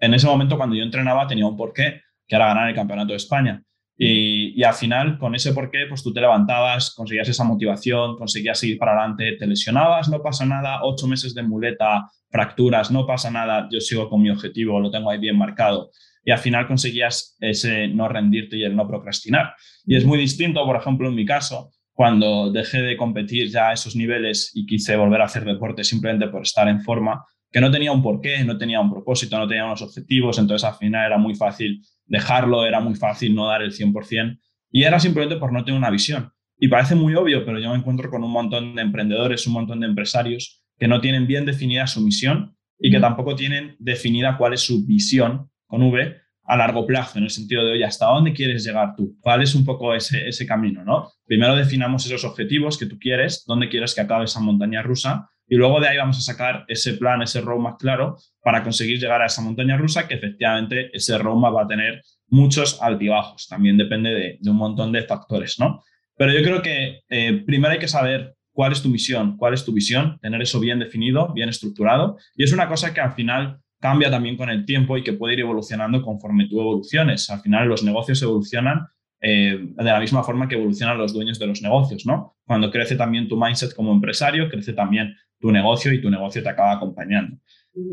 en 0.00 0.14
ese 0.14 0.26
momento 0.26 0.58
cuando 0.58 0.76
yo 0.76 0.82
entrenaba 0.82 1.26
tenía 1.26 1.46
un 1.46 1.56
porqué, 1.56 2.02
que 2.26 2.36
era 2.36 2.48
ganar 2.48 2.68
el 2.68 2.74
Campeonato 2.74 3.12
de 3.12 3.16
España. 3.16 3.62
Y, 3.96 4.52
y, 4.54 4.62
al 4.62 4.74
final, 4.74 5.18
con 5.18 5.34
ese 5.34 5.54
porqué, 5.54 5.86
pues 5.88 6.02
tú 6.02 6.12
te 6.12 6.20
levantabas, 6.20 6.94
conseguías 6.94 7.30
esa 7.30 7.42
motivación, 7.42 8.18
conseguías 8.18 8.58
seguir 8.58 8.76
para 8.76 8.92
adelante, 8.92 9.34
te 9.38 9.46
lesionabas, 9.46 10.10
no 10.10 10.20
pasa 10.20 10.44
nada, 10.44 10.80
ocho 10.82 11.06
meses 11.06 11.34
de 11.34 11.42
muleta, 11.42 12.06
fracturas, 12.28 12.90
no 12.90 13.06
pasa 13.06 13.30
nada, 13.30 13.66
yo 13.72 13.80
sigo 13.80 14.10
con 14.10 14.20
mi 14.20 14.28
objetivo, 14.28 14.78
lo 14.78 14.90
tengo 14.90 15.10
ahí 15.10 15.18
bien 15.18 15.38
marcado 15.38 15.90
y 16.28 16.30
al 16.30 16.38
final 16.40 16.66
conseguías 16.66 17.38
ese 17.40 17.88
no 17.88 18.06
rendirte 18.06 18.58
y 18.58 18.62
el 18.62 18.76
no 18.76 18.86
procrastinar. 18.86 19.54
Y 19.86 19.96
es 19.96 20.04
muy 20.04 20.18
distinto, 20.18 20.62
por 20.66 20.76
ejemplo, 20.76 21.08
en 21.08 21.14
mi 21.14 21.24
caso, 21.24 21.70
cuando 21.94 22.52
dejé 22.52 22.82
de 22.82 22.98
competir 22.98 23.48
ya 23.48 23.70
a 23.70 23.72
esos 23.72 23.96
niveles 23.96 24.50
y 24.52 24.66
quise 24.66 24.94
volver 24.96 25.22
a 25.22 25.24
hacer 25.24 25.46
deporte 25.46 25.84
simplemente 25.84 26.28
por 26.28 26.42
estar 26.42 26.68
en 26.68 26.82
forma, 26.82 27.24
que 27.50 27.62
no 27.62 27.70
tenía 27.70 27.92
un 27.92 28.02
porqué, 28.02 28.44
no 28.44 28.58
tenía 28.58 28.78
un 28.78 28.90
propósito, 28.90 29.38
no 29.38 29.48
tenía 29.48 29.64
unos 29.64 29.80
objetivos, 29.80 30.38
entonces 30.38 30.68
al 30.68 30.74
final 30.74 31.06
era 31.06 31.16
muy 31.16 31.34
fácil 31.34 31.80
dejarlo, 32.04 32.66
era 32.66 32.78
muy 32.78 32.94
fácil 32.94 33.34
no 33.34 33.46
dar 33.46 33.62
el 33.62 33.72
100% 33.72 34.38
y 34.70 34.82
era 34.82 35.00
simplemente 35.00 35.36
por 35.36 35.50
no 35.50 35.64
tener 35.64 35.78
una 35.78 35.88
visión. 35.88 36.30
Y 36.58 36.68
parece 36.68 36.94
muy 36.94 37.14
obvio, 37.14 37.46
pero 37.46 37.58
yo 37.58 37.70
me 37.70 37.78
encuentro 37.78 38.10
con 38.10 38.22
un 38.22 38.32
montón 38.32 38.74
de 38.74 38.82
emprendedores, 38.82 39.46
un 39.46 39.54
montón 39.54 39.80
de 39.80 39.86
empresarios 39.86 40.62
que 40.78 40.88
no 40.88 41.00
tienen 41.00 41.26
bien 41.26 41.46
definida 41.46 41.86
su 41.86 42.02
misión 42.02 42.54
y 42.78 42.90
que 42.90 43.00
tampoco 43.00 43.34
tienen 43.34 43.76
definida 43.78 44.36
cuál 44.36 44.52
es 44.52 44.60
su 44.60 44.84
visión 44.84 45.48
con 45.68 45.82
V 45.82 46.16
a 46.48 46.56
largo 46.56 46.86
plazo, 46.86 47.18
en 47.18 47.24
el 47.24 47.30
sentido 47.30 47.64
de, 47.64 47.72
oye, 47.72 47.84
¿hasta 47.84 48.06
dónde 48.06 48.32
quieres 48.32 48.64
llegar 48.64 48.96
tú? 48.96 49.16
¿Cuál 49.20 49.42
es 49.42 49.54
un 49.54 49.66
poco 49.66 49.94
ese, 49.94 50.46
camino? 50.46 50.82
¿no? 50.82 51.12
Primero 51.26 51.54
definamos 51.54 52.06
esos 52.06 52.24
objetivos 52.24 52.78
que 52.78 52.86
tú 52.86 52.98
quieres, 52.98 53.44
dónde 53.46 53.68
quieres 53.68 53.94
que 53.94 54.00
acabe 54.00 54.24
esa 54.24 54.40
montaña 54.40 54.82
rusa, 54.82 55.28
y 55.46 55.56
luego 55.56 55.78
de 55.78 55.88
ahí 55.88 55.98
vamos 55.98 56.16
a 56.18 56.22
sacar 56.22 56.64
ese 56.68 56.94
plan, 56.94 57.20
ese 57.20 57.42
roadmap 57.42 57.78
claro 57.78 58.16
para 58.42 58.62
conseguir 58.62 58.98
llegar 58.98 59.20
a 59.20 59.26
esa 59.26 59.42
montaña 59.42 59.76
rusa, 59.76 60.08
que 60.08 60.14
efectivamente 60.14 60.90
ese 60.94 61.18
roadmap 61.18 61.54
va 61.54 61.62
a 61.64 61.68
tener 61.68 62.02
muchos 62.28 62.80
altibajos, 62.80 63.46
también 63.46 63.76
depende 63.76 64.10
de, 64.10 64.38
de 64.40 64.50
un 64.50 64.56
montón 64.56 64.90
de 64.90 65.02
factores, 65.02 65.58
¿no? 65.58 65.82
Pero 66.16 66.32
yo 66.32 66.42
creo 66.42 66.62
que 66.62 67.02
eh, 67.08 67.42
primero 67.46 67.72
hay 67.72 67.78
que 67.78 67.88
saber 67.88 68.34
cuál 68.52 68.72
es 68.72 68.82
tu 68.82 68.88
misión, 68.88 69.36
cuál 69.36 69.54
es 69.54 69.64
tu 69.64 69.72
visión, 69.72 70.18
tener 70.20 70.42
eso 70.42 70.58
bien 70.60 70.78
definido, 70.78 71.32
bien 71.32 71.48
estructurado, 71.48 72.16
y 72.34 72.42
es 72.42 72.52
una 72.52 72.68
cosa 72.68 72.92
que 72.92 73.00
al 73.00 73.12
final 73.12 73.60
cambia 73.80 74.10
también 74.10 74.36
con 74.36 74.50
el 74.50 74.64
tiempo 74.64 74.96
y 74.96 75.02
que 75.02 75.12
puede 75.12 75.34
ir 75.34 75.40
evolucionando 75.40 76.02
conforme 76.02 76.48
tú 76.48 76.60
evoluciones. 76.60 77.30
Al 77.30 77.40
final 77.40 77.68
los 77.68 77.82
negocios 77.82 78.20
evolucionan 78.22 78.86
eh, 79.20 79.58
de 79.60 79.84
la 79.84 80.00
misma 80.00 80.22
forma 80.22 80.48
que 80.48 80.54
evolucionan 80.54 80.98
los 80.98 81.12
dueños 81.12 81.38
de 81.38 81.46
los 81.46 81.62
negocios, 81.62 82.06
¿no? 82.06 82.36
Cuando 82.44 82.70
crece 82.70 82.96
también 82.96 83.28
tu 83.28 83.36
mindset 83.36 83.74
como 83.74 83.92
empresario, 83.92 84.48
crece 84.48 84.72
también 84.72 85.14
tu 85.40 85.50
negocio 85.50 85.92
y 85.92 86.00
tu 86.00 86.10
negocio 86.10 86.42
te 86.42 86.48
acaba 86.48 86.72
acompañando. 86.72 87.36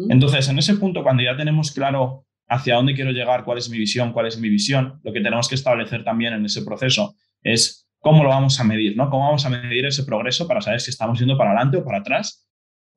Entonces, 0.10 0.48
en 0.50 0.58
ese 0.58 0.75
punto, 0.75 1.04
cuando 1.04 1.22
ya 1.24 1.36
tenemos 1.36 1.72
claro 1.72 2.25
hacia 2.48 2.75
dónde 2.75 2.94
quiero 2.94 3.12
llegar, 3.12 3.44
cuál 3.44 3.58
es 3.58 3.70
mi 3.70 3.77
visión, 3.77 4.13
cuál 4.13 4.27
es 4.27 4.39
mi 4.39 4.50
visión, 4.50 5.00
lo 5.04 5.13
que 5.13 5.22
tenemos 5.22 5.48
que 5.48 5.56
establecer 5.56 6.04
también 6.04 6.34
en 6.34 6.46
ese 6.46 6.63
proceso 6.63 7.15
es 7.42 7.88
cómo 8.00 8.24
lo 8.24 8.30
vamos 8.30 8.60
a 8.60 8.63
medir, 8.63 8.96
¿no? 8.96 9.10
Cómo 9.10 9.25
vamos 9.25 9.46
a 9.46 9.50
medir 9.50 9.86
ese 9.86 10.04
progreso 10.04 10.48
para 10.48 10.62
saber 10.62 10.80
si 10.80 10.92
estamos 10.92 11.20
yendo 11.20 11.38
para 11.38 11.51
adelante 11.51 11.77
o 11.77 11.84
para 11.84 12.00
atrás, 12.00 12.48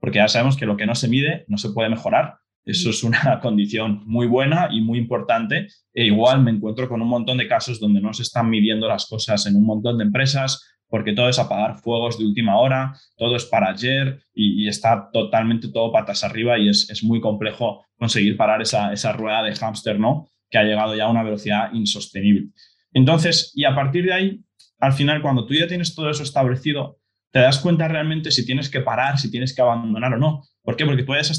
porque 0.01 0.19
ya 0.19 0.29
sabemos 0.29 0.57
que 0.57 0.67
lo 0.67 0.77
que 0.77 0.87
no 0.87 0.95
se 0.95 1.09
mide 1.09 1.45
no 1.49 1.59
se 1.59 1.71
puede 1.71 1.89
mejorar 1.89 2.39
eso 2.65 2.91
es 2.91 3.03
una 3.03 3.41
condición 3.43 4.03
muy 4.07 4.27
buena 4.27 4.69
y 4.71 4.81
muy 4.81 4.99
importante. 4.99 5.69
E 5.93 6.05
igual 6.05 6.43
me 6.43 6.51
encuentro 6.51 6.89
con 6.89 7.03
un 7.03 7.09
montón 7.09 7.39
de 7.39 7.49
casos 7.49 7.81
donde 7.81 8.01
no 8.01 8.13
se 8.13 8.23
están 8.23 8.51
midiendo 8.51 8.89
las 8.89 9.07
cosas 9.07 9.47
en 9.47 9.57
un 9.57 9.65
montón 9.65 9.99
de 9.99 10.05
empresas 10.05 10.65
porque 10.89 11.13
todo 11.13 11.29
es 11.29 11.39
apagar 11.39 11.79
fuegos 11.79 12.19
de 12.19 12.25
última 12.25 12.59
hora, 12.59 12.95
todo 13.17 13.37
es 13.37 13.45
para 13.45 13.71
ayer 13.71 14.23
y, 14.35 14.67
está 14.69 15.11
totalmente 15.13 15.69
todo 15.69 15.93
patas 15.93 16.25
arriba 16.25 16.59
y 16.59 16.69
es, 16.69 17.03
muy 17.03 17.21
complejo 17.21 17.85
conseguir 17.97 18.37
parar 18.37 18.63
esa, 18.63 18.93
esa 18.93 19.13
rueda 19.13 19.43
de 19.43 19.55
hámster, 19.55 20.01
¿no? 20.01 20.29
Que 20.51 20.59
ha 20.59 20.65
llegado 20.65 20.95
ya 20.95 21.05
a 21.05 21.11
una 21.11 21.23
velocidad 21.23 21.73
insostenible. 21.73 22.49
Entonces, 22.93 23.53
y 23.55 23.65
a 23.65 23.75
partir 23.75 24.07
de 24.07 24.13
ahí, 24.13 24.41
al 24.81 24.93
final, 24.93 25.21
cuando 25.21 25.45
tú 25.45 25.55
ya 25.55 25.67
tienes 25.67 25.95
todo 25.95 26.09
eso 26.09 26.23
establecido, 26.23 26.99
te 27.31 27.41
das 27.41 27.59
cuenta 27.59 27.89
realmente 27.89 28.31
si 28.31 28.47
tienes 28.47 28.71
que 28.71 28.81
parar, 28.81 29.19
si 29.19 29.31
tienes 29.31 29.55
que 29.55 29.61
abandonar 29.61 30.15
o 30.15 30.19
no. 30.19 30.43
¿Por 30.63 30.77
qué? 30.77 30.87
Porque 30.87 31.03
tú 31.03 31.13
hayas 31.13 31.31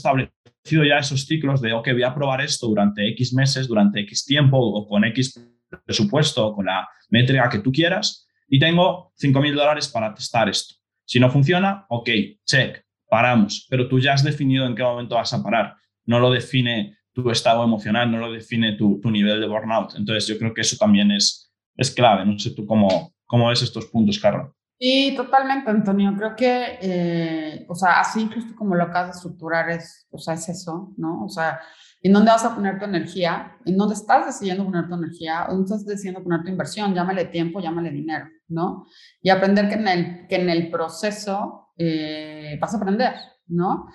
establecido 0.70 0.84
ya 0.86 1.00
esos 1.00 1.26
ciclos 1.26 1.62
de, 1.62 1.74
ok, 1.74 1.92
voy 1.94 2.04
a 2.04 2.14
probar 2.14 2.42
esto 2.42 2.68
durante 2.68 3.08
X 3.10 3.34
meses, 3.34 3.68
durante 3.68 4.02
X 4.02 4.26
tiempo 4.26 4.58
o 4.58 4.88
con 4.88 5.04
X 5.06 5.40
presupuesto 5.86 6.48
o 6.48 6.56
con 6.56 6.66
la 6.66 6.88
métrica 7.10 7.50
que 7.50 7.60
tú 7.60 7.72
quieras 7.72 8.28
y 8.48 8.60
tengo 8.60 9.12
5 9.16 9.42
mil 9.42 9.56
dólares 9.56 9.88
para 9.88 10.14
testar 10.14 10.50
esto. 10.50 10.76
Si 11.06 11.20
no 11.20 11.30
funciona, 11.30 11.86
ok, 11.90 12.10
check, 12.46 12.84
paramos, 13.10 13.66
pero 13.70 13.88
tú 13.88 14.00
ya 14.00 14.14
has 14.14 14.24
definido 14.24 14.66
en 14.66 14.76
qué 14.76 14.84
momento 14.84 15.16
vas 15.16 15.34
a 15.34 15.42
parar. 15.42 15.76
No 16.06 16.20
lo 16.20 16.32
define 16.32 16.98
tu 17.14 17.30
estado 17.32 17.64
emocional, 17.64 18.12
no 18.12 18.20
lo 18.20 18.32
define 18.32 18.74
tu, 18.74 19.00
tu 19.02 19.10
nivel 19.10 19.40
de 19.40 19.48
burnout. 19.48 19.96
Entonces 19.96 20.28
yo 20.28 20.38
creo 20.38 20.54
que 20.54 20.62
eso 20.62 20.78
también 20.78 21.12
es, 21.12 21.52
es 21.76 21.92
clave. 21.92 22.26
No 22.26 22.38
sé 22.38 22.52
tú 22.52 22.66
cómo, 22.66 23.14
cómo 23.26 23.50
ves 23.50 23.62
estos 23.62 23.86
puntos, 23.88 24.20
Carlos. 24.20 24.52
Sí, 24.79 25.13
totalmente, 25.17 25.69
Antonio. 25.69 26.13
Creo 26.17 26.36
que, 26.38 26.77
eh, 26.81 27.65
o 27.67 27.75
sea, 27.75 28.00
así 28.00 28.29
justo 28.33 28.55
como 28.55 28.75
lo 28.75 28.83
acabas 28.86 29.07
de 29.07 29.12
estructurar 29.17 29.69
es, 29.69 30.07
o 30.09 30.17
sea, 30.17 30.36
es 30.36 30.48
eso, 30.48 30.93
¿no? 30.95 31.25
O 31.25 31.27
sea, 31.27 31.59
¿en 32.01 32.13
dónde 32.13 32.31
vas 32.31 32.45
a 32.45 32.55
poner 32.55 32.79
tu 32.79 32.86
energía? 32.86 33.57
¿En 33.65 33.75
dónde 33.75 33.95
estás 33.95 34.25
decidiendo 34.25 34.63
poner 34.63 34.88
tu 34.88 34.95
energía? 34.95 35.48
¿O 35.50 35.51
dónde 35.51 35.65
estás 35.65 35.86
decidiendo 35.86 36.24
poner 36.24 36.43
tu 36.43 36.50
inversión? 36.50 36.93
Llámale 36.95 37.25
tiempo, 37.25 37.59
llámale 37.59 37.91
dinero, 37.91 38.29
¿no? 38.48 38.86
Y 39.21 39.29
aprender 39.29 39.67
que 39.67 39.75
en 39.75 39.88
el, 39.89 40.27
que 40.27 40.36
en 40.38 40.50
el 40.50 40.71
proceso 40.71 41.74
eh, 41.77 42.57
vas 42.62 42.74
a 42.74 42.77
aprender, 42.77 43.15
¿no? 43.48 43.88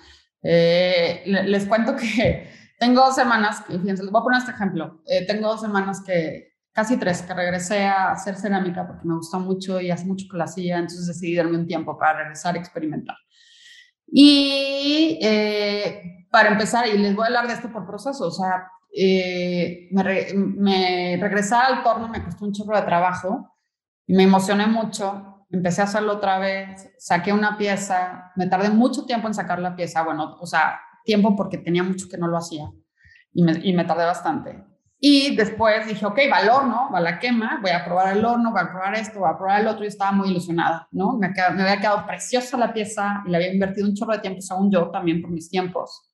Eh, 0.42 1.22
les 1.24 1.64
cuento 1.64 1.96
que 1.96 2.46
tengo 2.78 3.06
dos 3.06 3.14
semanas, 3.14 3.64
fíjense, 3.66 4.02
les 4.02 4.12
voy 4.12 4.20
a 4.20 4.24
poner 4.24 4.38
este 4.40 4.52
ejemplo. 4.52 5.02
tengo 5.26 5.48
dos 5.48 5.62
semanas 5.62 6.02
que 6.04 6.53
casi 6.74 6.98
tres, 6.98 7.22
que 7.22 7.32
regresé 7.32 7.86
a 7.86 8.10
hacer 8.10 8.34
cerámica 8.36 8.86
porque 8.86 9.06
me 9.06 9.14
gustó 9.14 9.38
mucho 9.38 9.80
y 9.80 9.90
hace 9.90 10.04
mucho 10.04 10.26
que 10.30 10.36
la 10.36 10.44
hacía, 10.44 10.76
entonces 10.76 11.06
decidí 11.06 11.36
darme 11.36 11.56
un 11.56 11.66
tiempo 11.66 11.96
para 11.96 12.18
regresar 12.18 12.56
a 12.56 12.58
experimentar. 12.58 13.16
Y 14.06 15.18
eh, 15.22 16.26
para 16.30 16.50
empezar, 16.50 16.88
y 16.88 16.98
les 16.98 17.14
voy 17.14 17.24
a 17.24 17.26
hablar 17.28 17.46
de 17.46 17.54
esto 17.54 17.72
por 17.72 17.86
proceso, 17.86 18.26
o 18.26 18.30
sea, 18.30 18.68
eh, 18.96 19.88
me, 19.92 20.26
me 20.34 21.16
regresar 21.20 21.64
al 21.64 21.82
torno 21.82 22.08
me 22.08 22.22
costó 22.22 22.44
un 22.44 22.52
chorro 22.52 22.76
de 22.76 22.82
trabajo 22.82 23.56
y 24.06 24.14
me 24.14 24.24
emocioné 24.24 24.66
mucho, 24.66 25.46
empecé 25.50 25.80
a 25.80 25.84
hacerlo 25.84 26.14
otra 26.14 26.38
vez, 26.38 26.92
saqué 26.98 27.32
una 27.32 27.56
pieza, 27.56 28.32
me 28.34 28.48
tardé 28.48 28.70
mucho 28.70 29.04
tiempo 29.06 29.28
en 29.28 29.34
sacar 29.34 29.60
la 29.60 29.76
pieza, 29.76 30.02
bueno, 30.02 30.36
o 30.40 30.46
sea, 30.46 30.80
tiempo 31.04 31.36
porque 31.36 31.58
tenía 31.58 31.84
mucho 31.84 32.08
que 32.08 32.18
no 32.18 32.26
lo 32.26 32.36
hacía 32.36 32.68
y 33.32 33.42
me, 33.44 33.52
y 33.62 33.72
me 33.72 33.84
tardé 33.84 34.04
bastante. 34.04 34.73
Y 35.06 35.36
después 35.36 35.86
dije, 35.86 36.06
ok, 36.06 36.18
va 36.32 36.38
al 36.38 36.48
horno, 36.48 36.88
va 36.90 36.96
a 36.96 37.02
la 37.02 37.18
quema, 37.18 37.58
voy 37.60 37.72
a 37.72 37.84
probar 37.84 38.16
el 38.16 38.24
horno, 38.24 38.52
voy 38.52 38.62
a 38.62 38.70
probar 38.70 38.94
esto, 38.94 39.18
voy 39.18 39.28
a 39.28 39.36
probar 39.36 39.60
el 39.60 39.66
otro 39.66 39.84
y 39.84 39.88
estaba 39.88 40.12
muy 40.12 40.30
ilusionada, 40.30 40.88
¿no? 40.92 41.18
Me, 41.18 41.28
me 41.28 41.62
había 41.62 41.76
quedado 41.78 42.06
preciosa 42.06 42.56
la 42.56 42.72
pieza 42.72 43.22
y 43.26 43.28
le 43.28 43.36
había 43.36 43.52
invertido 43.52 43.86
un 43.86 43.94
chorro 43.94 44.14
de 44.14 44.20
tiempo, 44.20 44.40
según 44.40 44.72
yo, 44.72 44.90
también 44.90 45.20
por 45.20 45.30
mis 45.30 45.50
tiempos. 45.50 46.10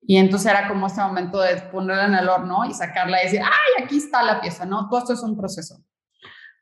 Y 0.00 0.16
entonces 0.16 0.50
era 0.50 0.66
como 0.66 0.86
este 0.86 1.02
momento 1.02 1.38
de 1.42 1.56
ponerla 1.70 2.06
en 2.06 2.14
el 2.14 2.26
horno 2.26 2.64
y 2.64 2.72
sacarla 2.72 3.20
y 3.20 3.24
decir, 3.24 3.42
ay, 3.42 3.84
aquí 3.84 3.98
está 3.98 4.22
la 4.22 4.40
pieza, 4.40 4.64
¿no? 4.64 4.88
Todo 4.88 5.00
esto 5.00 5.12
es 5.12 5.22
un 5.22 5.36
proceso. 5.36 5.84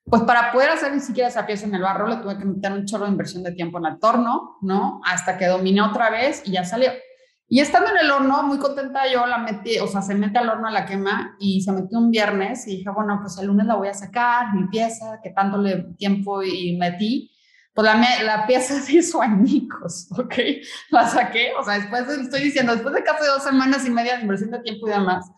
Pues 0.06 0.22
para 0.22 0.50
poder 0.50 0.70
hacer 0.70 0.92
ni 0.92 0.98
siquiera 0.98 1.28
esa 1.28 1.46
pieza 1.46 1.66
en 1.66 1.74
el 1.76 1.82
barro, 1.82 2.08
le 2.08 2.16
tuve 2.16 2.36
que 2.36 2.46
meter 2.46 2.72
un 2.72 2.84
chorro 2.84 3.04
de 3.04 3.12
inversión 3.12 3.44
de 3.44 3.52
tiempo 3.52 3.78
en 3.78 3.86
el 3.86 4.00
torno, 4.00 4.56
¿no? 4.60 5.00
Hasta 5.04 5.38
que 5.38 5.46
dominé 5.46 5.82
otra 5.82 6.10
vez 6.10 6.42
y 6.44 6.50
ya 6.50 6.64
salió. 6.64 6.90
Y 7.46 7.60
estando 7.60 7.90
en 7.90 7.98
el 7.98 8.10
horno, 8.10 8.42
muy 8.42 8.58
contenta 8.58 9.06
yo, 9.06 9.26
la 9.26 9.38
metí, 9.38 9.78
o 9.78 9.86
sea, 9.86 10.00
se 10.00 10.14
mete 10.14 10.38
al 10.38 10.48
horno 10.48 10.68
a 10.68 10.70
la 10.70 10.86
quema 10.86 11.36
y 11.38 11.60
se 11.60 11.72
metió 11.72 11.98
un 11.98 12.10
viernes 12.10 12.66
y 12.66 12.78
dije, 12.78 12.90
bueno, 12.90 13.18
pues 13.20 13.36
el 13.38 13.46
lunes 13.46 13.66
la 13.66 13.76
voy 13.76 13.88
a 13.88 13.94
sacar, 13.94 14.54
mi 14.54 14.66
pieza, 14.68 15.20
que 15.22 15.30
tanto 15.30 15.58
le 15.58 15.94
tiempo 15.98 16.42
y 16.42 16.76
metí. 16.78 17.30
Pues 17.74 17.84
la, 17.84 18.22
la 18.22 18.46
pieza 18.46 18.80
se 18.80 18.98
hizo 18.98 19.20
añicos, 19.22 20.08
¿ok? 20.12 20.34
La 20.90 21.06
saqué, 21.08 21.52
o 21.58 21.64
sea, 21.64 21.74
después, 21.74 22.08
estoy 22.08 22.44
diciendo, 22.44 22.72
después 22.72 22.94
de 22.94 23.02
casi 23.02 23.26
dos 23.26 23.42
semanas 23.42 23.86
y 23.86 23.90
media 23.90 24.16
de 24.16 24.22
inversión 24.22 24.50
de 24.50 24.60
tiempo 24.60 24.88
y 24.88 24.92
demás, 24.92 25.30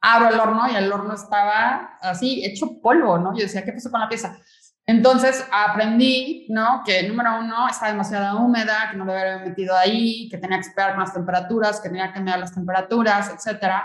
abro 0.00 0.28
el 0.30 0.40
horno 0.40 0.70
y 0.70 0.76
el 0.76 0.90
horno 0.90 1.14
estaba 1.14 1.98
así, 2.00 2.44
hecho 2.44 2.80
polvo, 2.80 3.18
¿no? 3.18 3.34
Yo 3.34 3.42
decía, 3.42 3.64
¿qué 3.64 3.72
pasó 3.72 3.90
con 3.90 4.00
la 4.00 4.08
pieza? 4.08 4.38
Entonces 4.86 5.46
aprendí, 5.52 6.46
¿no? 6.48 6.82
Que 6.84 7.06
número 7.08 7.38
uno, 7.38 7.68
estaba 7.68 7.92
demasiado 7.92 8.40
húmeda, 8.40 8.88
que 8.90 8.96
no 8.96 9.04
lo 9.04 9.12
había 9.12 9.38
metido 9.38 9.76
ahí, 9.76 10.28
que 10.28 10.38
tenía 10.38 10.58
que 10.58 10.66
esperar 10.66 10.92
con 10.92 11.00
las 11.00 11.14
temperaturas, 11.14 11.80
que 11.80 11.88
tenía 11.88 12.08
que 12.08 12.14
cambiar 12.14 12.40
las 12.40 12.54
temperaturas, 12.54 13.32
etcétera. 13.32 13.84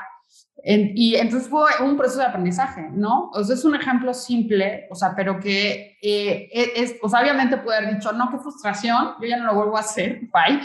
y 0.64 1.16
entonces 1.16 1.48
fue 1.48 1.70
un 1.82 1.96
proceso 1.96 2.20
de 2.22 2.26
aprendizaje, 2.26 2.90
¿no? 2.92 3.30
O 3.34 3.44
sea, 3.44 3.56
es 3.56 3.64
un 3.66 3.76
ejemplo 3.76 4.14
simple, 4.14 4.88
o 4.90 4.96
sea, 4.96 5.14
pero 5.16 5.40
que 5.40 5.98
eh, 6.02 6.50
e, 6.52 6.74
es, 6.76 6.96
o 7.04 7.10
sea, 7.10 7.22
obviamente 7.22 7.58
puede 7.58 7.78
haber 7.78 7.96
dicho, 7.96 8.12
no, 8.12 8.32
qué 8.32 8.40
frustración, 8.40 9.14
yo 9.22 9.28
ya 9.28 9.38
no 9.38 9.46
lo 9.46 9.56
vuelvo 9.56 9.78
a 9.78 9.82
hacer, 9.82 10.22
bye. 10.34 10.60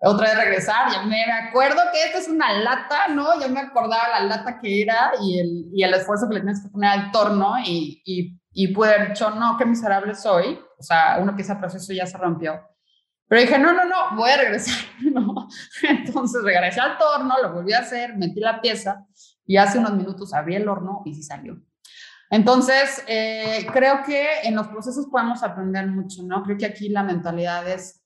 Otra 0.00 0.28
vez 0.28 0.36
regresar, 0.36 0.92
ya 0.92 1.02
me 1.02 1.24
acuerdo 1.24 1.80
que 1.92 2.04
esta 2.04 2.18
es 2.18 2.28
una 2.28 2.52
lata, 2.52 3.08
¿no? 3.08 3.40
Yo 3.40 3.48
me 3.48 3.60
acordaba 3.60 4.20
la 4.20 4.26
lata 4.26 4.60
que 4.60 4.82
era 4.82 5.10
y 5.20 5.40
el, 5.40 5.66
y 5.72 5.82
el 5.82 5.92
esfuerzo 5.94 6.28
que 6.28 6.34
le 6.34 6.40
tienes 6.40 6.62
que 6.62 6.68
poner 6.68 6.90
al 6.90 7.10
torno 7.10 7.54
y, 7.64 8.00
y 8.04 8.38
y 8.60 8.66
pude 8.74 8.92
haber 8.92 9.10
dicho, 9.10 9.30
no, 9.30 9.56
qué 9.56 9.64
miserable 9.64 10.16
soy. 10.16 10.58
O 10.78 10.82
sea, 10.82 11.18
uno 11.20 11.36
que 11.36 11.42
ese 11.42 11.54
proceso 11.54 11.92
ya 11.92 12.06
se 12.06 12.18
rompió. 12.18 12.60
Pero 13.28 13.40
dije, 13.40 13.56
no, 13.56 13.72
no, 13.72 13.84
no, 13.84 14.16
voy 14.16 14.30
a 14.30 14.36
regresar. 14.36 14.74
¿no? 15.12 15.46
Entonces 15.88 16.42
regresé 16.42 16.80
al 16.80 16.98
torno, 16.98 17.36
lo 17.40 17.52
volví 17.52 17.72
a 17.72 17.78
hacer, 17.78 18.16
metí 18.16 18.40
la 18.40 18.60
pieza 18.60 19.06
y 19.46 19.58
hace 19.58 19.78
unos 19.78 19.92
minutos 19.92 20.34
abrí 20.34 20.56
el 20.56 20.68
horno 20.68 21.02
y 21.04 21.14
sí 21.14 21.22
salió. 21.22 21.56
Entonces, 22.30 23.04
eh, 23.06 23.64
creo 23.72 24.02
que 24.02 24.40
en 24.42 24.56
los 24.56 24.66
procesos 24.66 25.06
podemos 25.06 25.44
aprender 25.44 25.86
mucho, 25.86 26.24
¿no? 26.24 26.42
Creo 26.42 26.58
que 26.58 26.66
aquí 26.66 26.88
la 26.88 27.04
mentalidad 27.04 27.66
es 27.68 28.02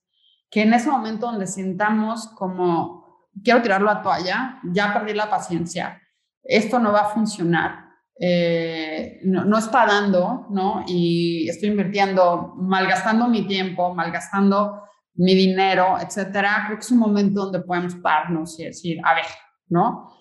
que 0.53 0.61
en 0.61 0.71
ese 0.71 0.87
momento 0.87 1.25
donde 1.25 1.47
sintamos 1.47 2.27
como, 2.27 3.27
quiero 3.43 3.63
tirarlo 3.63 3.89
a 3.89 4.03
toalla, 4.03 4.59
ya 4.71 4.93
perdí 4.93 5.15
la 5.15 5.27
paciencia, 5.27 5.99
esto 6.43 6.77
no 6.77 6.91
va 6.91 7.01
a 7.01 7.09
funcionar, 7.09 7.85
eh, 8.19 9.19
no, 9.23 9.57
está 9.57 9.87
dando, 9.87 10.45
¿no? 10.51 10.85
Y 10.85 11.49
estoy 11.49 11.69
invirtiendo, 11.69 12.53
malgastando 12.55 13.27
mi 13.27 13.47
tiempo, 13.47 13.95
malgastando 13.95 14.83
mi 15.15 15.33
dinero, 15.33 15.97
etcétera, 15.99 16.65
creo 16.67 16.77
que 16.77 16.85
es 16.85 16.91
un 16.91 16.99
momento 16.99 17.45
donde 17.45 17.61
podemos 17.61 17.95
pararnos 17.95 18.59
y 18.59 18.65
decir, 18.65 18.99
a 19.03 19.15
ver, 19.15 19.25
¿no? 19.69 20.13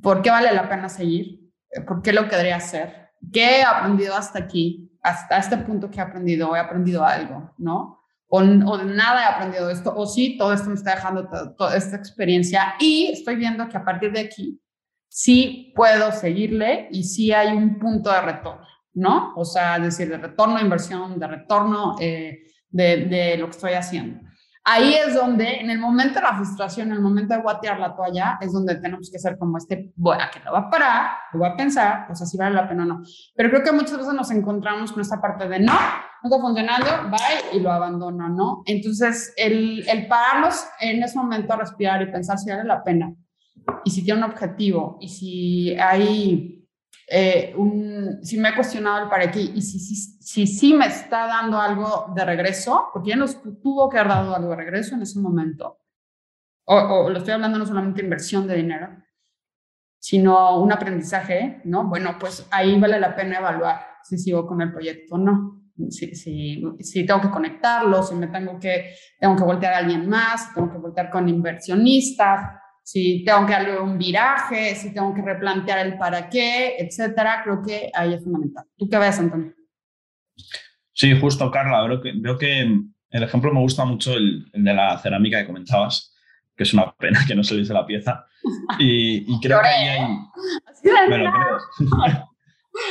¿Por 0.00 0.22
qué 0.22 0.30
vale 0.30 0.52
la 0.52 0.68
pena 0.68 0.88
seguir? 0.88 1.40
¿Por 1.88 2.02
qué 2.02 2.12
lo 2.12 2.28
querría 2.28 2.54
hacer? 2.54 3.10
¿Qué 3.32 3.58
he 3.58 3.64
aprendido 3.64 4.14
hasta 4.14 4.38
aquí? 4.38 4.96
Hasta 5.02 5.38
este 5.38 5.56
punto 5.56 5.90
que 5.90 5.98
he 5.98 6.02
aprendido, 6.02 6.54
he 6.54 6.60
aprendido 6.60 7.04
algo, 7.04 7.52
¿no? 7.58 8.01
O, 8.34 8.38
o 8.38 8.78
de 8.78 8.84
nada 8.86 9.22
he 9.22 9.26
aprendido 9.26 9.68
esto, 9.68 9.92
o 9.94 10.06
sí, 10.06 10.38
todo 10.38 10.54
esto 10.54 10.70
me 10.70 10.76
está 10.76 10.94
dejando 10.94 11.28
toda 11.54 11.76
esta 11.76 11.96
experiencia 11.96 12.76
y 12.80 13.10
estoy 13.12 13.36
viendo 13.36 13.68
que 13.68 13.76
a 13.76 13.84
partir 13.84 14.10
de 14.10 14.20
aquí 14.20 14.58
sí 15.06 15.70
puedo 15.76 16.10
seguirle 16.12 16.88
y 16.90 17.04
sí 17.04 17.30
hay 17.30 17.54
un 17.54 17.78
punto 17.78 18.10
de 18.10 18.22
retorno, 18.22 18.66
¿no? 18.94 19.34
O 19.36 19.44
sea, 19.44 19.76
es 19.76 19.82
decir, 19.82 20.08
de 20.08 20.16
retorno 20.16 20.56
a 20.56 20.62
inversión, 20.62 21.18
de 21.18 21.26
retorno 21.26 21.96
eh, 22.00 22.44
de, 22.70 23.04
de, 23.04 23.36
lo 23.36 23.48
que 23.48 23.50
estoy 23.50 23.72
haciendo. 23.74 24.26
Ahí 24.64 24.94
es 24.94 25.14
donde, 25.14 25.60
en 25.60 25.68
el 25.68 25.78
momento 25.78 26.14
de 26.14 26.22
la 26.22 26.34
frustración, 26.34 26.86
en 26.86 26.94
el 26.94 27.00
momento 27.02 27.34
de 27.34 27.42
guatear 27.42 27.78
la 27.78 27.94
toalla, 27.94 28.38
es 28.40 28.50
donde 28.50 28.76
tenemos 28.76 29.10
que 29.10 29.18
ser 29.18 29.36
como 29.36 29.58
este, 29.58 29.92
bueno, 29.94 30.24
que 30.32 30.40
lo 30.40 30.52
va 30.52 30.60
a 30.60 30.70
parar, 30.70 31.10
lo 31.34 31.40
va 31.40 31.48
a 31.48 31.56
pensar, 31.56 32.06
o 32.10 32.14
sea, 32.14 32.26
si 32.26 32.38
vale 32.38 32.54
la 32.54 32.66
pena 32.66 32.84
o 32.84 32.86
no. 32.86 33.02
Pero 33.34 33.50
creo 33.50 33.62
que 33.62 33.72
muchas 33.72 33.98
veces 33.98 34.14
nos 34.14 34.30
encontramos 34.30 34.90
con 34.90 35.02
esta 35.02 35.20
parte 35.20 35.46
de 35.46 35.58
no, 35.60 35.78
no 36.22 36.30
está 36.30 36.40
funcionando, 36.40 36.86
bye, 37.10 37.56
y 37.56 37.60
lo 37.60 37.72
abandono, 37.72 38.28
¿no? 38.28 38.62
Entonces, 38.66 39.32
el, 39.36 39.88
el 39.88 40.06
pararnos 40.06 40.64
en 40.80 41.02
ese 41.02 41.18
momento 41.18 41.52
a 41.52 41.56
respirar 41.56 42.02
y 42.02 42.12
pensar 42.12 42.38
si 42.38 42.50
vale 42.50 42.64
la 42.64 42.84
pena, 42.84 43.14
y 43.84 43.90
si 43.90 44.04
tiene 44.04 44.24
un 44.24 44.30
objetivo, 44.30 44.98
y 45.00 45.08
si 45.08 45.74
hay 45.78 46.68
eh, 47.08 47.52
un, 47.56 48.20
si 48.22 48.38
me 48.38 48.50
he 48.50 48.54
cuestionado 48.54 49.04
el 49.04 49.10
para 49.10 49.30
qué 49.30 49.40
y 49.40 49.60
si 49.60 49.78
sí 49.78 49.96
si, 50.22 50.46
si, 50.46 50.72
me 50.72 50.86
está 50.86 51.26
dando 51.26 51.60
algo 51.60 52.12
de 52.14 52.24
regreso, 52.24 52.88
porque 52.92 53.10
ya 53.10 53.16
nos 53.16 53.42
tuvo 53.60 53.88
que 53.88 53.98
haber 53.98 54.12
dado 54.12 54.34
algo 54.34 54.50
de 54.50 54.56
regreso 54.56 54.94
en 54.94 55.02
ese 55.02 55.18
momento, 55.18 55.78
o, 56.64 56.76
o, 56.76 57.10
lo 57.10 57.18
estoy 57.18 57.34
hablando 57.34 57.58
no 57.58 57.66
solamente 57.66 58.02
inversión 58.02 58.46
de 58.46 58.56
dinero, 58.56 58.88
sino 59.98 60.58
un 60.60 60.72
aprendizaje, 60.72 61.60
¿no? 61.64 61.84
Bueno, 61.84 62.16
pues 62.18 62.46
ahí 62.50 62.78
vale 62.80 62.98
la 62.98 63.14
pena 63.14 63.38
evaluar 63.38 63.80
si 64.04 64.16
sigo 64.16 64.46
con 64.46 64.62
el 64.62 64.72
proyecto 64.72 65.16
o 65.16 65.18
no. 65.18 65.61
Si, 65.88 66.14
si, 66.14 66.62
si, 66.80 67.06
tengo 67.06 67.20
que 67.20 67.30
conectarlo, 67.30 68.02
si 68.02 68.14
me 68.14 68.26
tengo 68.28 68.58
que, 68.58 68.94
tengo 69.18 69.36
que 69.36 69.44
voltear 69.44 69.74
a 69.74 69.78
alguien 69.78 70.08
más, 70.08 70.54
tengo 70.54 70.70
que 70.70 70.78
voltear 70.78 71.10
con 71.10 71.28
inversionistas, 71.28 72.40
si 72.82 73.24
tengo 73.24 73.46
que 73.46 73.52
darle 73.52 73.80
un 73.80 73.96
viraje, 73.96 74.74
si 74.74 74.92
tengo 74.92 75.14
que 75.14 75.22
replantear 75.22 75.86
el 75.86 75.96
para 75.96 76.28
qué, 76.28 76.76
etcétera, 76.78 77.42
creo 77.44 77.62
que 77.62 77.90
ahí 77.94 78.14
es 78.14 78.22
fundamental. 78.22 78.64
¿Tú 78.76 78.88
qué 78.88 78.98
ves, 78.98 79.18
Antonio? 79.18 79.54
Sí, 80.92 81.18
justo, 81.18 81.50
Carla. 81.50 81.86
Veo 81.86 82.00
que, 82.00 82.12
veo 82.14 82.38
que 82.38 82.60
el 82.60 83.22
ejemplo 83.22 83.52
me 83.52 83.60
gusta 83.60 83.84
mucho 83.84 84.14
el, 84.14 84.50
de 84.52 84.74
la 84.74 84.98
cerámica 84.98 85.40
que 85.40 85.46
comentabas, 85.46 86.14
que 86.56 86.64
es 86.64 86.74
una 86.74 86.92
pena 86.96 87.20
que 87.26 87.34
no 87.34 87.44
se 87.44 87.56
dice 87.56 87.72
la 87.72 87.86
pieza. 87.86 88.26
Y, 88.78 89.40
creo 89.40 89.60
que 89.60 89.68
ahí 89.68 89.88
hay... 89.88 90.00
Me 91.08 91.18
lo 91.18 91.30
creo. 91.30 91.58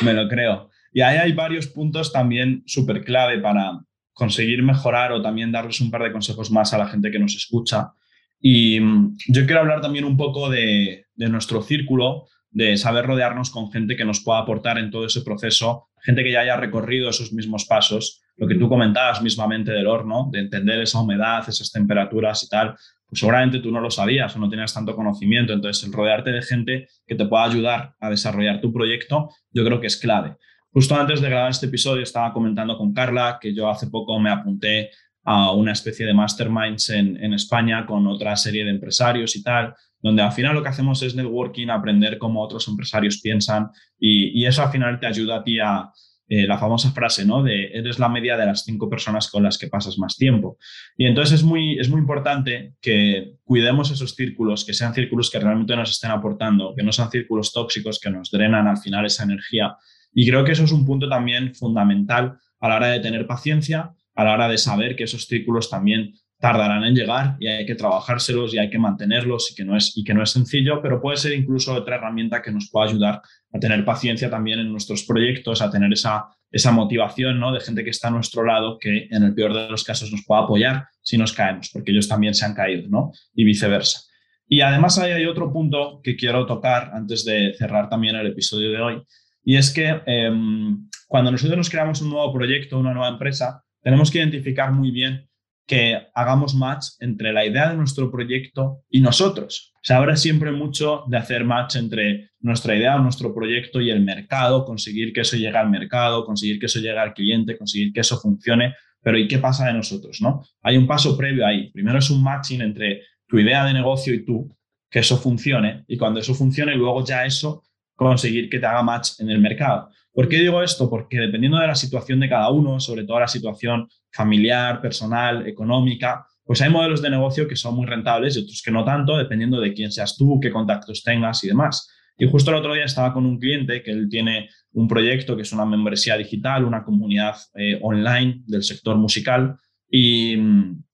me 0.02 0.14
lo 0.14 0.30
creo. 0.30 0.71
Y 0.92 1.02
ahí 1.02 1.18
hay 1.18 1.32
varios 1.34 1.68
puntos 1.68 2.12
también 2.12 2.64
súper 2.66 3.04
clave 3.04 3.40
para 3.40 3.80
conseguir 4.14 4.62
mejorar 4.62 5.12
o 5.14 5.22
también 5.22 5.52
darles 5.52 5.82
un 5.82 5.90
par 5.90 6.04
de 6.04 6.12
consejos 6.12 6.52
más 6.52 6.74
a 6.74 6.78
la 6.78 6.88
gente 6.88 7.12
que 7.12 7.20
nos 7.20 7.36
escucha. 7.36 7.92
Y 8.40 8.80
mm, 8.80 9.18
yo 9.30 9.46
quiero 9.46 9.62
hablar 9.62 9.82
también 9.82 10.06
un 10.06 10.18
poco 10.18 10.50
de, 10.50 11.06
nuestro 11.16 11.62
círculo, 11.62 12.28
de 12.50 12.76
saber 12.76 13.06
rodearnos 13.06 13.52
con 13.52 13.72
gente 13.72 13.96
que 13.96 14.04
nos 14.04 14.22
pueda 14.22 14.40
aportar 14.40 14.78
en 14.78 14.92
todo 14.92 15.06
ese 15.06 15.22
proceso, 15.22 15.88
gente 16.02 16.24
que 16.24 16.32
ya 16.32 16.42
haya 16.42 16.58
recorrido 16.58 17.10
esos 17.10 17.32
mismos 17.32 17.66
pasos, 17.66 18.22
lo 18.36 18.48
que 18.48 18.56
tú 18.56 18.68
comentabas 18.68 19.22
mismamente 19.22 19.72
del 19.72 19.88
horno, 19.88 20.30
de 20.32 20.40
entender 20.40 20.82
esa 20.82 21.00
humedad, 21.00 21.48
esas 21.48 21.72
temperaturas 21.72 22.44
y 22.44 22.50
tal, 22.50 22.76
pues 23.08 23.20
seguramente 23.20 23.60
tú 23.60 23.72
no 23.72 23.80
lo 23.80 23.92
sabías 23.92 24.36
o 24.36 24.40
no 24.40 24.50
tenías 24.50 24.74
tanto 24.74 24.96
conocimiento, 24.96 25.54
entonces 25.54 25.84
el 25.86 25.94
rodearte 25.94 26.32
de 26.32 26.42
gente 26.42 26.88
que 27.06 27.16
te 27.16 27.26
pueda 27.26 27.44
ayudar 27.44 27.96
a 28.00 28.10
desarrollar 28.10 28.60
tu 28.60 28.74
proyecto, 28.74 29.30
yo 29.52 29.64
creo 29.64 29.80
que 29.80 29.88
es 29.88 29.98
clave. 29.98 30.38
Justo 30.74 30.96
antes 30.96 31.22
de 31.22 31.30
grabar 31.30 31.52
este 31.52 31.66
episodio 31.66 32.04
estaba 32.04 32.32
comentando 32.34 32.78
con 32.78 32.94
Carla 32.94 33.38
que 33.42 33.54
yo 33.54 33.70
hace 33.70 33.88
poco 33.88 34.20
me 34.20 34.30
apunté 34.30 34.90
a 35.24 35.52
una 35.52 35.74
especie 35.74 36.06
de 36.06 36.14
masterminds 36.14 36.90
en, 36.90 37.34
España 37.34 37.86
con 37.86 38.08
otra 38.08 38.36
serie 38.36 38.64
de 38.64 38.72
empresarios 38.72 39.36
y 39.36 39.44
tal, 39.44 39.76
donde 40.00 40.24
al 40.24 40.32
final 40.32 40.56
lo 40.56 40.64
que 40.64 40.70
hacemos 40.70 41.04
es 41.04 41.14
networking, 41.14 41.68
aprender 41.68 42.18
cómo 42.18 42.42
otros 42.42 42.68
empresarios 42.68 43.20
piensan 43.22 43.70
y, 44.00 44.40
y 44.40 44.46
eso 44.46 44.64
al 44.64 44.72
final 44.72 45.00
te 45.00 45.06
ayuda 45.06 45.38
a 45.38 45.44
ti 45.44 45.60
a 45.60 45.92
eh, 46.34 46.48
la 46.48 46.58
famosa 46.58 46.92
frase, 46.92 47.26
¿no? 47.26 47.44
De 47.44 47.72
eres 47.74 48.00
la 48.00 48.08
media 48.08 48.38
de 48.38 48.46
las 48.46 48.64
cinco 48.64 48.90
personas 48.90 49.30
con 49.30 49.44
las 49.44 49.58
que 49.58 49.68
pasas 49.68 49.98
más 49.98 50.16
tiempo. 50.16 50.58
Y 50.96 51.06
entonces 51.06 51.42
es 51.42 51.44
muy, 51.44 51.78
es 51.78 51.90
muy 51.90 52.00
importante 52.00 52.76
que 52.82 53.34
cuidemos 53.44 53.92
esos 53.92 54.16
círculos, 54.16 54.64
que 54.64 54.74
sean 54.74 54.94
círculos 54.94 55.30
que 55.30 55.40
realmente 55.40 55.76
nos 55.76 55.90
estén 55.90 56.10
aportando, 56.10 56.74
que 56.74 56.84
no 56.84 56.94
sean 56.94 57.12
círculos 57.12 57.52
tóxicos 57.52 58.00
que 58.00 58.12
nos 58.12 58.32
drenan 58.32 58.66
al 58.70 58.78
final 58.78 59.06
esa 59.06 59.24
energía. 59.24 59.76
Y 60.14 60.30
creo 60.30 60.44
que 60.44 60.52
eso 60.52 60.64
es 60.64 60.72
un 60.72 60.86
punto 60.86 61.08
también 61.08 61.54
fundamental 61.56 62.38
a 62.60 62.70
la 62.70 62.76
hora 62.76 62.88
de 62.88 63.00
tener 63.00 63.26
paciencia 63.28 63.94
a 64.16 64.24
la 64.24 64.34
hora 64.34 64.48
de 64.48 64.58
saber 64.58 64.96
que 64.96 65.06
esos 65.06 65.26
círculos 65.26 65.70
también 65.70 66.14
tardarán 66.40 66.84
en 66.84 66.96
llegar 66.96 67.38
y 67.40 67.48
hay 67.48 67.66
que 67.66 67.76
trabajárselos 67.76 68.54
y 68.54 68.58
hay 68.58 68.70
que 68.70 68.80
mantenerlos 68.80 69.52
y 69.52 69.56
que 69.56 69.64
no 69.64 69.78
es, 69.78 69.96
y 69.96 70.04
que 70.04 70.14
no 70.14 70.24
es 70.24 70.32
sencillo, 70.32 70.82
pero 70.82 71.00
puede 71.00 71.18
ser 71.18 71.34
incluso 71.34 71.74
otra 71.74 71.98
herramienta 71.98 72.42
que 72.42 72.52
nos 72.52 72.70
pueda 72.72 72.88
ayudar 72.88 73.22
a 73.54 73.60
tener 73.60 73.86
paciencia 73.86 74.30
también 74.30 74.60
en 74.60 74.72
nuestros 74.72 75.04
proyectos, 75.04 75.62
a 75.62 75.70
tener 75.70 75.94
esa, 75.94 76.26
esa 76.50 76.72
motivación 76.72 77.40
¿no? 77.40 77.54
de 77.54 77.60
gente 77.60 77.84
que 77.84 77.92
está 77.92 78.08
a 78.08 78.12
nuestro 78.12 78.44
lado 78.44 78.80
que 78.80 79.08
en 79.12 79.24
el 79.24 79.36
peor 79.36 79.54
de 79.54 79.70
los 79.70 79.84
casos 79.84 80.12
nos 80.12 80.26
pueda 80.26 80.42
apoyar 80.42 80.88
si 81.02 81.16
nos 81.18 81.32
caemos, 81.32 81.70
porque 81.72 81.92
ellos 81.92 82.08
también 82.08 82.34
se 82.34 82.44
han 82.44 82.56
caído 82.56 82.90
¿no? 82.90 83.12
y 83.36 83.44
viceversa. 83.44 84.02
Y 84.48 84.62
además 84.62 84.98
hay 84.98 85.26
otro 85.26 85.54
punto 85.54 86.02
que 86.04 86.16
quiero 86.16 86.46
tocar 86.48 86.92
antes 86.94 87.24
de 87.24 87.54
cerrar 87.58 87.88
también 87.88 88.16
el 88.16 88.28
episodio 88.28 88.72
de 88.72 88.82
hoy, 88.82 89.02
y 89.44 89.56
es 89.56 89.74
que 89.74 90.02
em, 90.06 90.88
cuando 91.08 91.32
nosotros 91.32 91.58
nos 91.58 91.70
creamos 91.70 92.02
un 92.02 92.10
nuevo 92.10 92.32
proyecto, 92.34 92.80
una 92.80 92.94
nueva 92.94 93.10
empresa, 93.10 93.64
tenemos 93.82 94.12
que 94.12 94.20
identificar 94.20 94.72
muy 94.72 94.92
bien 94.92 95.28
que 95.68 96.08
hagamos 96.14 96.54
match 96.54 96.88
entre 97.00 97.32
la 97.32 97.46
idea 97.46 97.70
de 97.70 97.78
nuestro 97.78 98.12
proyecto 98.12 98.84
y 98.90 99.00
nosotros. 99.00 99.74
Se 99.82 99.94
habla 99.94 100.16
siempre 100.16 100.52
mucho 100.52 101.06
de 101.08 101.18
hacer 101.18 101.46
match 101.46 101.78
entre 101.78 102.32
nuestra 102.40 102.76
idea, 102.76 102.98
nuestro 102.98 103.34
proyecto 103.34 103.80
y 103.80 103.90
el 103.90 104.02
mercado, 104.02 104.66
conseguir 104.66 105.14
que 105.14 105.22
eso 105.22 105.38
llegue 105.38 105.58
al 105.58 105.70
mercado, 105.70 106.26
conseguir 106.26 106.60
que 106.60 106.66
eso 106.66 106.80
llegue 106.80 107.00
al 107.00 107.14
cliente, 107.14 107.58
conseguir 107.58 107.94
que 107.94 108.02
eso 108.02 108.20
funcione, 108.20 108.76
pero 109.02 109.18
¿y 109.18 109.28
qué 109.28 109.38
pasa 109.38 109.68
de 109.68 109.74
nosotros? 109.74 110.20
¿no? 110.22 110.44
Hay 110.62 110.78
un 110.78 110.88
paso 110.88 111.18
previo 111.18 111.46
ahí. 111.46 111.72
Primero 111.72 112.00
es 112.00 112.10
un 112.10 112.22
matching 112.22 112.62
entre 112.62 113.04
tu 113.28 113.40
idea 113.40 113.66
de 113.66 113.74
negocio 113.74 114.14
y 114.14 114.26
tú, 114.26 114.56
que 114.90 115.00
eso 115.00 115.18
funcione, 115.18 115.86
y 115.88 115.98
cuando 115.98 116.20
eso 116.20 116.34
funcione, 116.34 116.76
luego 116.76 117.06
ya 117.06 117.26
eso 117.26 117.64
conseguir 118.08 118.50
que 118.50 118.60
te 118.60 118.66
haga 118.66 118.82
match 118.82 119.20
en 119.20 119.30
el 119.30 119.40
mercado. 119.40 119.90
¿Por 120.14 120.28
qué 120.28 120.38
digo 120.38 120.62
esto? 120.62 120.90
Porque 120.90 121.20
dependiendo 121.20 121.60
de 121.60 121.68
la 121.68 121.76
situación 121.76 122.20
de 122.20 122.30
cada 122.30 122.50
uno, 122.50 122.80
sobre 122.80 123.04
todo 123.04 123.20
la 123.20 123.28
situación 123.28 123.88
familiar, 124.12 124.82
personal, 124.82 125.48
económica, 125.48 126.26
pues 126.44 126.62
hay 126.62 126.70
modelos 126.70 127.02
de 127.02 127.10
negocio 127.10 127.48
que 127.48 127.56
son 127.56 127.76
muy 127.76 127.86
rentables 127.86 128.36
y 128.36 128.40
otros 128.40 128.62
que 128.64 128.72
no 128.72 128.84
tanto, 128.84 129.18
dependiendo 129.18 129.62
de 129.62 129.74
quién 129.74 129.92
seas 129.92 130.18
tú, 130.18 130.40
qué 130.42 130.52
contactos 130.52 131.04
tengas 131.04 131.44
y 131.44 131.48
demás. 131.48 131.90
Y 132.18 132.30
justo 132.30 132.52
el 132.52 132.58
otro 132.58 132.74
día 132.74 132.86
estaba 132.86 133.14
con 133.14 133.26
un 133.26 133.40
cliente 133.40 133.84
que 133.84 133.92
él 133.92 134.10
tiene 134.10 134.50
un 134.74 134.88
proyecto 134.88 135.36
que 135.36 135.44
es 135.44 135.54
una 135.54 135.66
membresía 135.66 136.18
digital, 136.18 136.66
una 136.66 136.84
comunidad 136.84 137.36
eh, 137.56 137.80
online 137.82 138.42
del 138.48 138.64
sector 138.64 138.98
musical. 138.98 139.58
Y, 139.90 140.36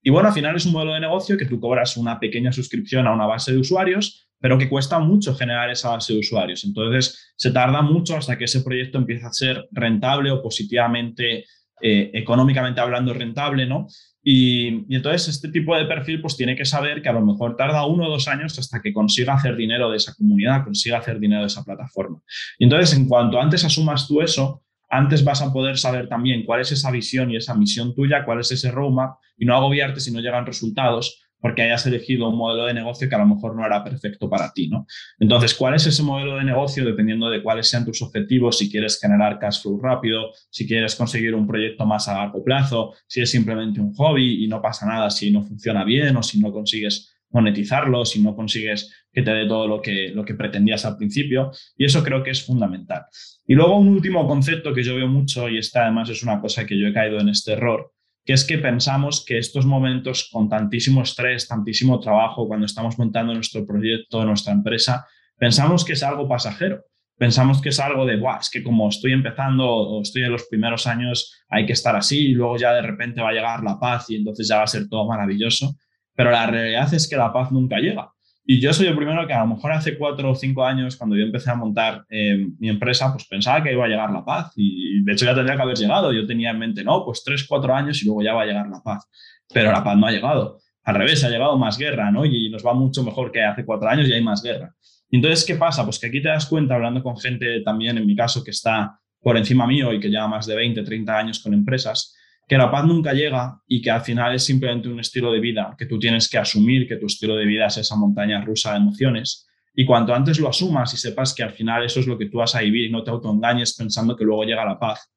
y 0.03 0.09
bueno, 0.09 0.27
al 0.27 0.33
final 0.33 0.55
es 0.55 0.65
un 0.65 0.73
modelo 0.73 0.93
de 0.93 0.99
negocio 0.99 1.37
que 1.37 1.45
tú 1.45 1.59
cobras 1.59 1.97
una 1.97 2.19
pequeña 2.19 2.51
suscripción 2.51 3.07
a 3.07 3.13
una 3.13 3.25
base 3.25 3.51
de 3.53 3.59
usuarios 3.59 4.26
pero 4.39 4.57
que 4.57 4.69
cuesta 4.69 4.99
mucho 4.99 5.35
generar 5.35 5.69
esa 5.69 5.89
base 5.89 6.13
de 6.13 6.19
usuarios. 6.19 6.63
Entonces, 6.63 7.33
se 7.35 7.51
tarda 7.51 7.81
mucho 7.81 8.17
hasta 8.17 8.37
que 8.37 8.45
ese 8.45 8.61
proyecto 8.61 8.97
empiece 8.97 9.25
a 9.25 9.33
ser 9.33 9.67
rentable 9.71 10.31
o 10.31 10.41
positivamente, 10.41 11.45
eh, 11.81 12.11
económicamente 12.13 12.81
hablando, 12.81 13.13
rentable, 13.13 13.65
¿no? 13.65 13.87
Y, 14.29 14.93
entonces 14.93 15.29
este 15.29 15.47
tipo 15.47 15.73
de 15.73 15.85
perfil 15.85 16.19
pues 16.19 16.35
tiene 16.35 16.53
que 16.53 16.65
saber 16.65 17.01
que 17.01 17.07
a 17.07 17.13
lo 17.13 17.25
mejor 17.25 17.55
tarda 17.55 17.85
uno 17.85 18.07
o 18.07 18.09
dos 18.09 18.27
años 18.27 18.59
hasta 18.59 18.81
que 18.81 18.91
consiga 18.91 19.35
hacer 19.35 19.55
dinero 19.55 19.89
de 19.89 19.95
esa 19.95 20.13
comunidad, 20.15 20.65
consiga 20.65 20.97
hacer 20.97 21.17
dinero 21.17 21.43
de 21.43 21.47
esa 21.47 21.63
plataforma. 21.63 22.21
Y 22.59 22.65
entonces, 22.65 22.97
en 22.97 23.07
cuanto 23.07 23.39
antes 23.39 23.63
asumas 23.63 24.05
tú 24.05 24.21
eso, 24.21 24.63
antes 24.89 25.23
vas 25.23 25.41
a 25.41 25.53
poder 25.53 25.77
saber 25.77 26.09
también 26.09 26.43
cuál 26.45 26.59
es 26.59 26.73
esa 26.73 26.91
visión 26.91 27.31
y 27.31 27.37
esa 27.37 27.55
misión 27.55 27.95
tuya, 27.95 28.25
cuál 28.25 28.41
es 28.41 28.51
ese 28.51 28.69
roadmap 28.69 29.17
y 29.37 29.45
no 29.45 29.55
agobiarte 29.55 30.01
si 30.01 30.11
no 30.11 30.19
llegan 30.19 30.45
resultados, 30.45 31.23
porque 31.39 31.61
hayas 31.61 31.85
elegido 31.85 32.29
un 32.29 32.37
modelo 32.37 32.65
de 32.65 32.73
negocio 32.73 33.07
que 33.07 33.15
a 33.15 33.19
lo 33.19 33.27
mejor 33.27 33.55
no 33.55 33.65
era 33.65 33.83
perfecto 33.83 34.29
para 34.29 34.51
ti, 34.53 34.69
¿no? 34.69 34.85
Entonces, 35.19 35.53
¿cuál 35.53 35.75
es 35.75 35.85
ese 35.85 36.03
modelo 36.03 36.35
de 36.37 36.43
negocio? 36.43 36.85
Dependiendo 36.85 37.29
de 37.29 37.43
cuáles 37.43 37.69
sean 37.69 37.85
tus 37.85 38.01
objetivos, 38.01 38.57
si 38.57 38.69
quieres 38.69 38.99
generar 38.99 39.39
cash 39.39 39.61
flow 39.61 39.79
rápido, 39.79 40.31
si 40.49 40.67
quieres 40.67 40.95
conseguir 40.95 41.35
un 41.35 41.47
proyecto 41.47 41.85
más 41.85 42.07
a 42.07 42.17
largo 42.17 42.43
plazo, 42.43 42.93
si 43.07 43.21
es 43.21 43.31
simplemente 43.31 43.79
un 43.79 43.93
hobby 43.93 44.43
y 44.43 44.47
no 44.47 44.61
pasa 44.61 44.85
nada 44.85 45.09
si 45.09 45.31
no 45.31 45.43
funciona 45.43 45.83
bien 45.83 46.15
o 46.17 46.23
si 46.23 46.39
no 46.39 46.51
consigues 46.51 47.13
monetizarlo, 47.29 48.05
si 48.05 48.21
no 48.21 48.35
consigues 48.35 48.91
que 49.11 49.21
te 49.21 49.31
dé 49.31 49.47
todo 49.47 49.67
lo 49.67 49.81
que, 49.81 50.09
lo 50.13 50.23
que 50.23 50.33
pretendías 50.33 50.85
al 50.85 50.97
principio. 50.97 51.51
Y 51.75 51.85
eso 51.85 52.03
creo 52.03 52.23
que 52.23 52.31
es 52.31 52.43
fundamental. 52.43 53.05
Y 53.45 53.55
luego 53.55 53.77
un 53.77 53.89
último 53.89 54.27
concepto 54.27 54.73
que 54.73 54.83
yo 54.83 54.95
veo 54.95 55.07
mucho, 55.07 55.49
y 55.49 55.57
esta 55.57 55.83
además 55.83 56.09
es 56.09 56.23
una 56.23 56.39
cosa 56.39 56.65
que 56.65 56.79
yo 56.79 56.87
he 56.87 56.93
caído 56.93 57.19
en 57.19 57.29
este 57.29 57.53
error, 57.53 57.93
que 58.27 58.33
es 58.33 58.43
que 58.43 58.57
pensamos 58.57 59.23
que 59.25 59.37
estos 59.37 59.65
momentos 59.65 60.29
con 60.29 60.49
tantísimo 60.49 61.01
estrés, 61.01 61.47
tantísimo 61.47 61.97
trabajo, 62.01 62.45
cuando 62.45 62.65
estamos 62.65 62.99
montando 62.99 63.33
nuestro 63.33 63.65
proyecto, 63.65 64.25
nuestra 64.25 64.51
empresa, 64.51 65.07
pensamos 65.37 65.85
que 65.85 65.93
es 65.93 66.03
algo 66.03 66.27
pasajero. 66.27 66.83
Pensamos 67.17 67.61
que 67.61 67.69
es 67.69 67.79
algo 67.79 68.05
de, 68.05 68.17
Buah, 68.17 68.39
es 68.41 68.49
que 68.49 68.61
como 68.61 68.89
estoy 68.89 69.13
empezando 69.13 69.65
o 69.65 70.01
estoy 70.01 70.23
en 70.23 70.33
los 70.33 70.43
primeros 70.43 70.87
años, 70.87 71.33
hay 71.47 71.65
que 71.65 71.71
estar 71.71 71.95
así 71.95 72.27
y 72.27 72.33
luego 72.33 72.57
ya 72.57 72.73
de 72.73 72.81
repente 72.81 73.21
va 73.21 73.29
a 73.29 73.31
llegar 73.31 73.63
la 73.63 73.79
paz 73.79 74.09
y 74.09 74.17
entonces 74.17 74.45
ya 74.49 74.57
va 74.57 74.63
a 74.63 74.67
ser 74.67 74.89
todo 74.89 75.07
maravilloso. 75.07 75.77
Pero 76.13 76.29
la 76.29 76.47
realidad 76.47 76.93
es 76.93 77.07
que 77.09 77.15
la 77.15 77.31
paz 77.31 77.53
nunca 77.53 77.77
llega. 77.79 78.11
Y 78.49 78.61
yo 78.61 78.71
soy 78.71 78.87
el 78.87 78.95
primero 78.95 79.27
que 79.27 79.33
a 79.33 79.41
lo 79.41 79.47
mejor 79.47 79.73
hace 79.73 79.97
cuatro 79.97 80.31
o 80.31 80.35
cinco 80.35 80.63
años, 80.63 80.95
cuando 80.95 81.17
yo 81.17 81.25
empecé 81.25 81.51
a 81.51 81.55
montar 81.55 82.05
eh, 82.09 82.47
mi 82.57 82.69
empresa, 82.69 83.11
pues 83.11 83.27
pensaba 83.27 83.61
que 83.61 83.73
iba 83.73 83.83
a 83.83 83.89
llegar 83.89 84.09
la 84.09 84.23
paz. 84.23 84.53
Y 84.55 85.03
de 85.03 85.11
hecho 85.11 85.25
ya 85.25 85.35
tendría 85.35 85.57
que 85.57 85.63
haber 85.63 85.75
llegado. 85.75 86.13
Yo 86.13 86.25
tenía 86.25 86.51
en 86.51 86.59
mente, 86.59 86.81
no, 86.81 87.03
pues 87.03 87.25
tres, 87.25 87.45
cuatro 87.45 87.75
años 87.75 88.01
y 88.01 88.05
luego 88.05 88.21
ya 88.21 88.33
va 88.33 88.43
a 88.43 88.45
llegar 88.45 88.69
la 88.69 88.81
paz. 88.81 89.05
Pero 89.53 89.69
la 89.73 89.83
paz 89.83 89.97
no 89.97 90.07
ha 90.07 90.11
llegado. 90.11 90.59
Al 90.85 90.95
revés, 90.95 91.25
ha 91.25 91.29
llegado 91.29 91.57
más 91.57 91.77
guerra, 91.77 92.09
¿no? 92.09 92.23
Y 92.23 92.49
nos 92.49 92.65
va 92.65 92.73
mucho 92.73 93.03
mejor 93.03 93.33
que 93.33 93.43
hace 93.43 93.65
cuatro 93.65 93.89
años 93.89 94.07
y 94.07 94.13
hay 94.13 94.23
más 94.23 94.41
guerra. 94.41 94.73
entonces, 95.11 95.43
¿qué 95.43 95.55
pasa? 95.55 95.83
Pues 95.83 95.99
que 95.99 96.07
aquí 96.07 96.21
te 96.21 96.29
das 96.29 96.45
cuenta, 96.45 96.75
hablando 96.75 97.03
con 97.03 97.17
gente 97.17 97.59
también, 97.65 97.97
en 97.97 98.07
mi 98.07 98.15
caso, 98.15 98.45
que 98.45 98.51
está 98.51 98.97
por 99.21 99.35
encima 99.35 99.67
mío 99.67 99.91
y 99.91 99.99
que 99.99 100.07
lleva 100.07 100.29
más 100.29 100.45
de 100.45 100.55
20, 100.55 100.83
30 100.83 101.17
años 101.17 101.39
con 101.39 101.53
empresas, 101.53 102.15
que 102.47 102.57
la 102.57 102.71
paz 102.71 102.85
nunca 102.85 103.13
llega 103.13 103.61
y 103.67 103.81
que 103.81 103.91
al 103.91 104.01
final 104.01 104.33
es 104.33 104.45
simplemente 104.45 104.87
un 104.87 104.99
estilo 104.99 105.31
de 105.31 105.39
vida, 105.39 105.75
que 105.77 105.85
tú 105.85 105.99
tienes 105.99 106.29
que 106.29 106.37
asumir 106.37 106.87
que 106.87 106.95
tu 106.95 107.07
estilo 107.07 107.35
de 107.35 107.45
vida 107.45 107.67
es 107.67 107.77
esa 107.77 107.95
montaña 107.97 108.43
rusa 108.43 108.71
de 108.71 108.77
emociones. 108.77 109.47
Y 109.75 109.85
cuanto 109.85 110.15
antes 110.15 110.39
lo 110.39 110.47
asumas 110.47 110.93
y 110.93 110.97
sepas 110.97 111.35
que 111.35 111.43
al 111.43 111.51
final 111.51 111.83
eso 111.83 111.99
es 111.99 112.07
lo 112.07 112.17
que 112.17 112.27
tú 112.27 112.37
vas 112.37 112.55
a 112.55 112.61
vivir 112.61 112.85
y 112.85 112.91
no 112.91 113.03
te 113.03 113.11
autoengañes 113.11 113.75
pensando 113.75 114.15
que 114.15 114.23
luego 114.23 114.43
llega 114.43 114.65
la 114.65 114.79
paz, 114.79 115.11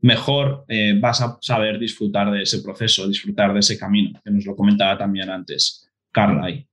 mejor 0.00 0.64
eh, 0.68 0.98
vas 0.98 1.20
a 1.20 1.38
saber 1.42 1.78
disfrutar 1.78 2.30
de 2.30 2.42
ese 2.42 2.62
proceso, 2.62 3.06
disfrutar 3.06 3.52
de 3.52 3.60
ese 3.60 3.78
camino, 3.78 4.18
que 4.24 4.30
nos 4.30 4.46
lo 4.46 4.56
comentaba 4.56 4.96
también 4.96 5.28
antes 5.28 5.86
Carla 6.10 6.46
ahí. 6.46 6.66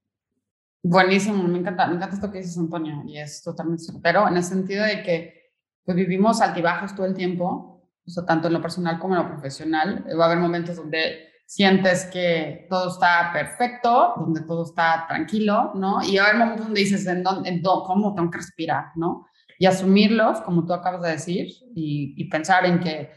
Buenísimo, 0.81 1.43
me 1.43 1.59
encanta, 1.59 1.85
me 1.87 1.95
encanta 1.95 2.15
esto 2.15 2.31
que 2.31 2.37
dices, 2.37 2.57
Antonio, 2.57 3.03
y 3.05 3.17
es 3.17 3.43
totalmente 3.43 3.83
pero 4.01 4.25
en 4.27 4.37
el 4.37 4.43
sentido 4.43 4.85
de 4.85 5.03
que 5.03 5.51
pues, 5.83 5.97
vivimos 5.97 6.39
altibajos 6.39 6.95
todo 6.95 7.05
el 7.05 7.13
tiempo 7.13 7.76
tanto 8.25 8.47
en 8.47 8.53
lo 8.53 8.61
personal 8.61 8.99
como 8.99 9.15
en 9.15 9.23
lo 9.23 9.29
profesional. 9.29 10.05
Va 10.19 10.23
a 10.23 10.27
haber 10.27 10.39
momentos 10.39 10.75
donde 10.75 11.27
sientes 11.47 12.05
que 12.05 12.67
todo 12.69 12.89
está 12.89 13.31
perfecto, 13.31 14.13
donde 14.17 14.41
todo 14.41 14.65
está 14.65 15.05
tranquilo, 15.07 15.71
¿no? 15.75 16.03
Y 16.03 16.17
va 16.17 16.25
a 16.25 16.27
haber 16.27 16.39
momentos 16.39 16.65
donde 16.65 16.81
dices, 16.81 17.07
¿en 17.07 17.23
dónde, 17.23 17.61
¿cómo 17.63 18.13
tengo 18.13 18.29
que 18.29 18.37
respirar, 18.37 18.91
¿no? 18.95 19.27
Y 19.57 19.65
asumirlos, 19.65 20.41
como 20.41 20.65
tú 20.65 20.73
acabas 20.73 21.01
de 21.01 21.11
decir, 21.11 21.47
y, 21.73 22.29
pensar 22.29 22.65
en 22.65 22.79
que 22.79 23.09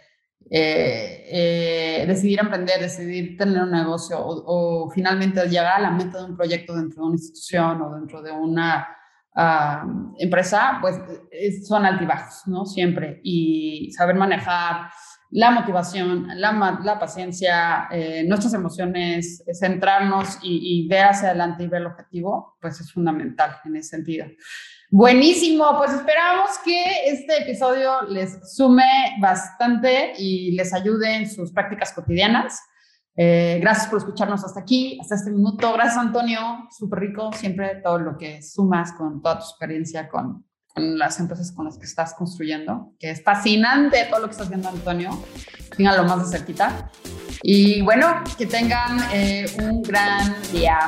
eh, 0.48 1.24
eh, 1.28 2.04
decidir 2.06 2.40
emprender, 2.40 2.80
decidir 2.80 3.36
tener 3.36 3.62
un 3.62 3.72
negocio 3.72 4.18
o, 4.18 4.86
o, 4.86 4.90
finalmente 4.90 5.46
llegar 5.48 5.76
a 5.76 5.80
la 5.80 5.90
meta 5.90 6.18
de 6.18 6.24
un 6.24 6.36
proyecto 6.36 6.74
dentro 6.74 7.02
de 7.02 7.08
una 7.08 7.16
institución 7.16 7.82
o 7.82 7.94
dentro 7.94 8.22
de 8.22 8.32
una 8.32 8.88
empresa, 10.18 10.78
pues 10.80 10.96
son 11.66 11.86
altibajos, 11.86 12.42
¿no? 12.46 12.66
Siempre. 12.66 13.20
Y 13.22 13.90
saber 13.92 14.16
manejar 14.16 14.90
la 15.30 15.52
motivación, 15.52 16.26
la, 16.34 16.80
la 16.82 16.98
paciencia, 16.98 17.88
eh, 17.90 18.24
nuestras 18.26 18.52
emociones, 18.54 19.44
centrarnos 19.52 20.38
y, 20.42 20.86
ver 20.88 21.04
hacia 21.04 21.28
adelante 21.28 21.64
y 21.64 21.68
ver 21.68 21.82
el 21.82 21.86
objetivo, 21.86 22.56
pues 22.60 22.80
es 22.80 22.92
fundamental 22.92 23.56
en 23.64 23.76
ese 23.76 23.90
sentido. 23.90 24.26
Buenísimo, 24.90 25.76
pues 25.78 25.92
esperamos 25.92 26.50
que 26.64 26.82
este 27.06 27.42
episodio 27.42 28.02
les 28.08 28.56
sume 28.56 29.16
bastante 29.20 30.14
y 30.18 30.50
les 30.52 30.74
ayude 30.74 31.14
en 31.14 31.30
sus 31.30 31.52
prácticas 31.52 31.92
cotidianas. 31.92 32.60
Eh, 33.16 33.58
gracias 33.60 33.88
por 33.88 33.98
escucharnos 33.98 34.44
hasta 34.44 34.60
aquí, 34.60 34.98
hasta 35.00 35.16
este 35.16 35.30
minuto. 35.30 35.72
Gracias, 35.72 35.98
Antonio. 35.98 36.68
Súper 36.70 37.00
rico 37.00 37.30
siempre 37.32 37.76
todo 37.82 37.98
lo 37.98 38.16
que 38.16 38.42
sumas 38.42 38.92
con 38.92 39.20
toda 39.20 39.38
tu 39.38 39.44
experiencia 39.44 40.08
con, 40.08 40.44
con, 40.68 40.98
las 40.98 41.18
empresas 41.20 41.52
con 41.52 41.64
las 41.64 41.76
que 41.76 41.84
estás 41.84 42.14
construyendo, 42.14 42.94
que 42.98 43.10
es 43.10 43.22
fascinante 43.22 44.06
todo 44.08 44.20
lo 44.20 44.26
que 44.26 44.32
estás 44.32 44.48
viendo, 44.48 44.68
Antonio. 44.68 45.10
lo 45.78 46.04
más 46.04 46.30
de 46.30 46.38
cerquita. 46.38 46.90
Y 47.42 47.82
bueno, 47.82 48.22
que 48.36 48.46
tengan 48.46 48.98
eh, 49.12 49.46
un 49.62 49.82
gran 49.82 50.34
día. 50.52 50.78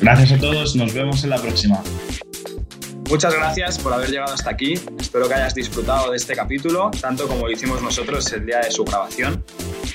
Gracias 0.00 0.32
a 0.32 0.38
todos, 0.38 0.76
nos 0.76 0.92
vemos 0.94 1.24
en 1.24 1.30
la 1.30 1.38
próxima. 1.38 1.82
Muchas 3.08 3.34
gracias 3.34 3.78
por 3.78 3.92
haber 3.92 4.10
llegado 4.10 4.34
hasta 4.34 4.50
aquí. 4.50 4.74
Espero 4.98 5.28
que 5.28 5.34
hayas 5.34 5.54
disfrutado 5.54 6.10
de 6.10 6.16
este 6.16 6.34
capítulo, 6.34 6.90
tanto 7.00 7.28
como 7.28 7.46
lo 7.46 7.52
hicimos 7.52 7.80
nosotros 7.80 8.32
el 8.32 8.46
día 8.46 8.58
de 8.58 8.70
su 8.70 8.84
grabación. 8.84 9.44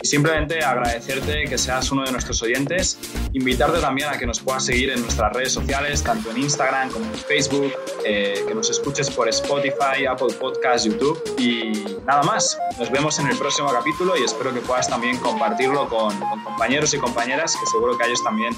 Simplemente 0.03 0.63
agradecerte 0.63 1.45
que 1.45 1.57
seas 1.57 1.91
uno 1.91 2.03
de 2.03 2.11
nuestros 2.11 2.41
oyentes, 2.41 2.97
invitarte 3.33 3.79
también 3.79 4.09
a 4.09 4.17
que 4.17 4.25
nos 4.25 4.39
puedas 4.39 4.65
seguir 4.65 4.89
en 4.89 5.01
nuestras 5.01 5.31
redes 5.33 5.53
sociales, 5.53 6.03
tanto 6.03 6.31
en 6.31 6.39
Instagram 6.39 6.89
como 6.89 7.05
en 7.05 7.13
Facebook, 7.13 7.71
eh, 8.05 8.43
que 8.47 8.55
nos 8.55 8.69
escuches 8.69 9.09
por 9.11 9.29
Spotify, 9.29 10.05
Apple 10.09 10.33
Podcasts, 10.39 10.85
YouTube 10.85 11.21
y 11.37 11.97
nada 12.05 12.23
más. 12.23 12.57
Nos 12.79 12.91
vemos 12.91 13.19
en 13.19 13.27
el 13.27 13.37
próximo 13.37 13.71
capítulo 13.71 14.17
y 14.17 14.23
espero 14.23 14.53
que 14.53 14.61
puedas 14.61 14.89
también 14.89 15.17
compartirlo 15.17 15.87
con, 15.87 16.17
con 16.19 16.43
compañeros 16.43 16.93
y 16.93 16.97
compañeras 16.97 17.55
que 17.55 17.65
seguro 17.67 17.97
que 17.97 18.03
a 18.03 18.07
ellos 18.07 18.23
también 18.23 18.55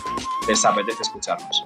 les 0.48 0.64
apetece 0.64 1.04
escucharnos. 1.04 1.66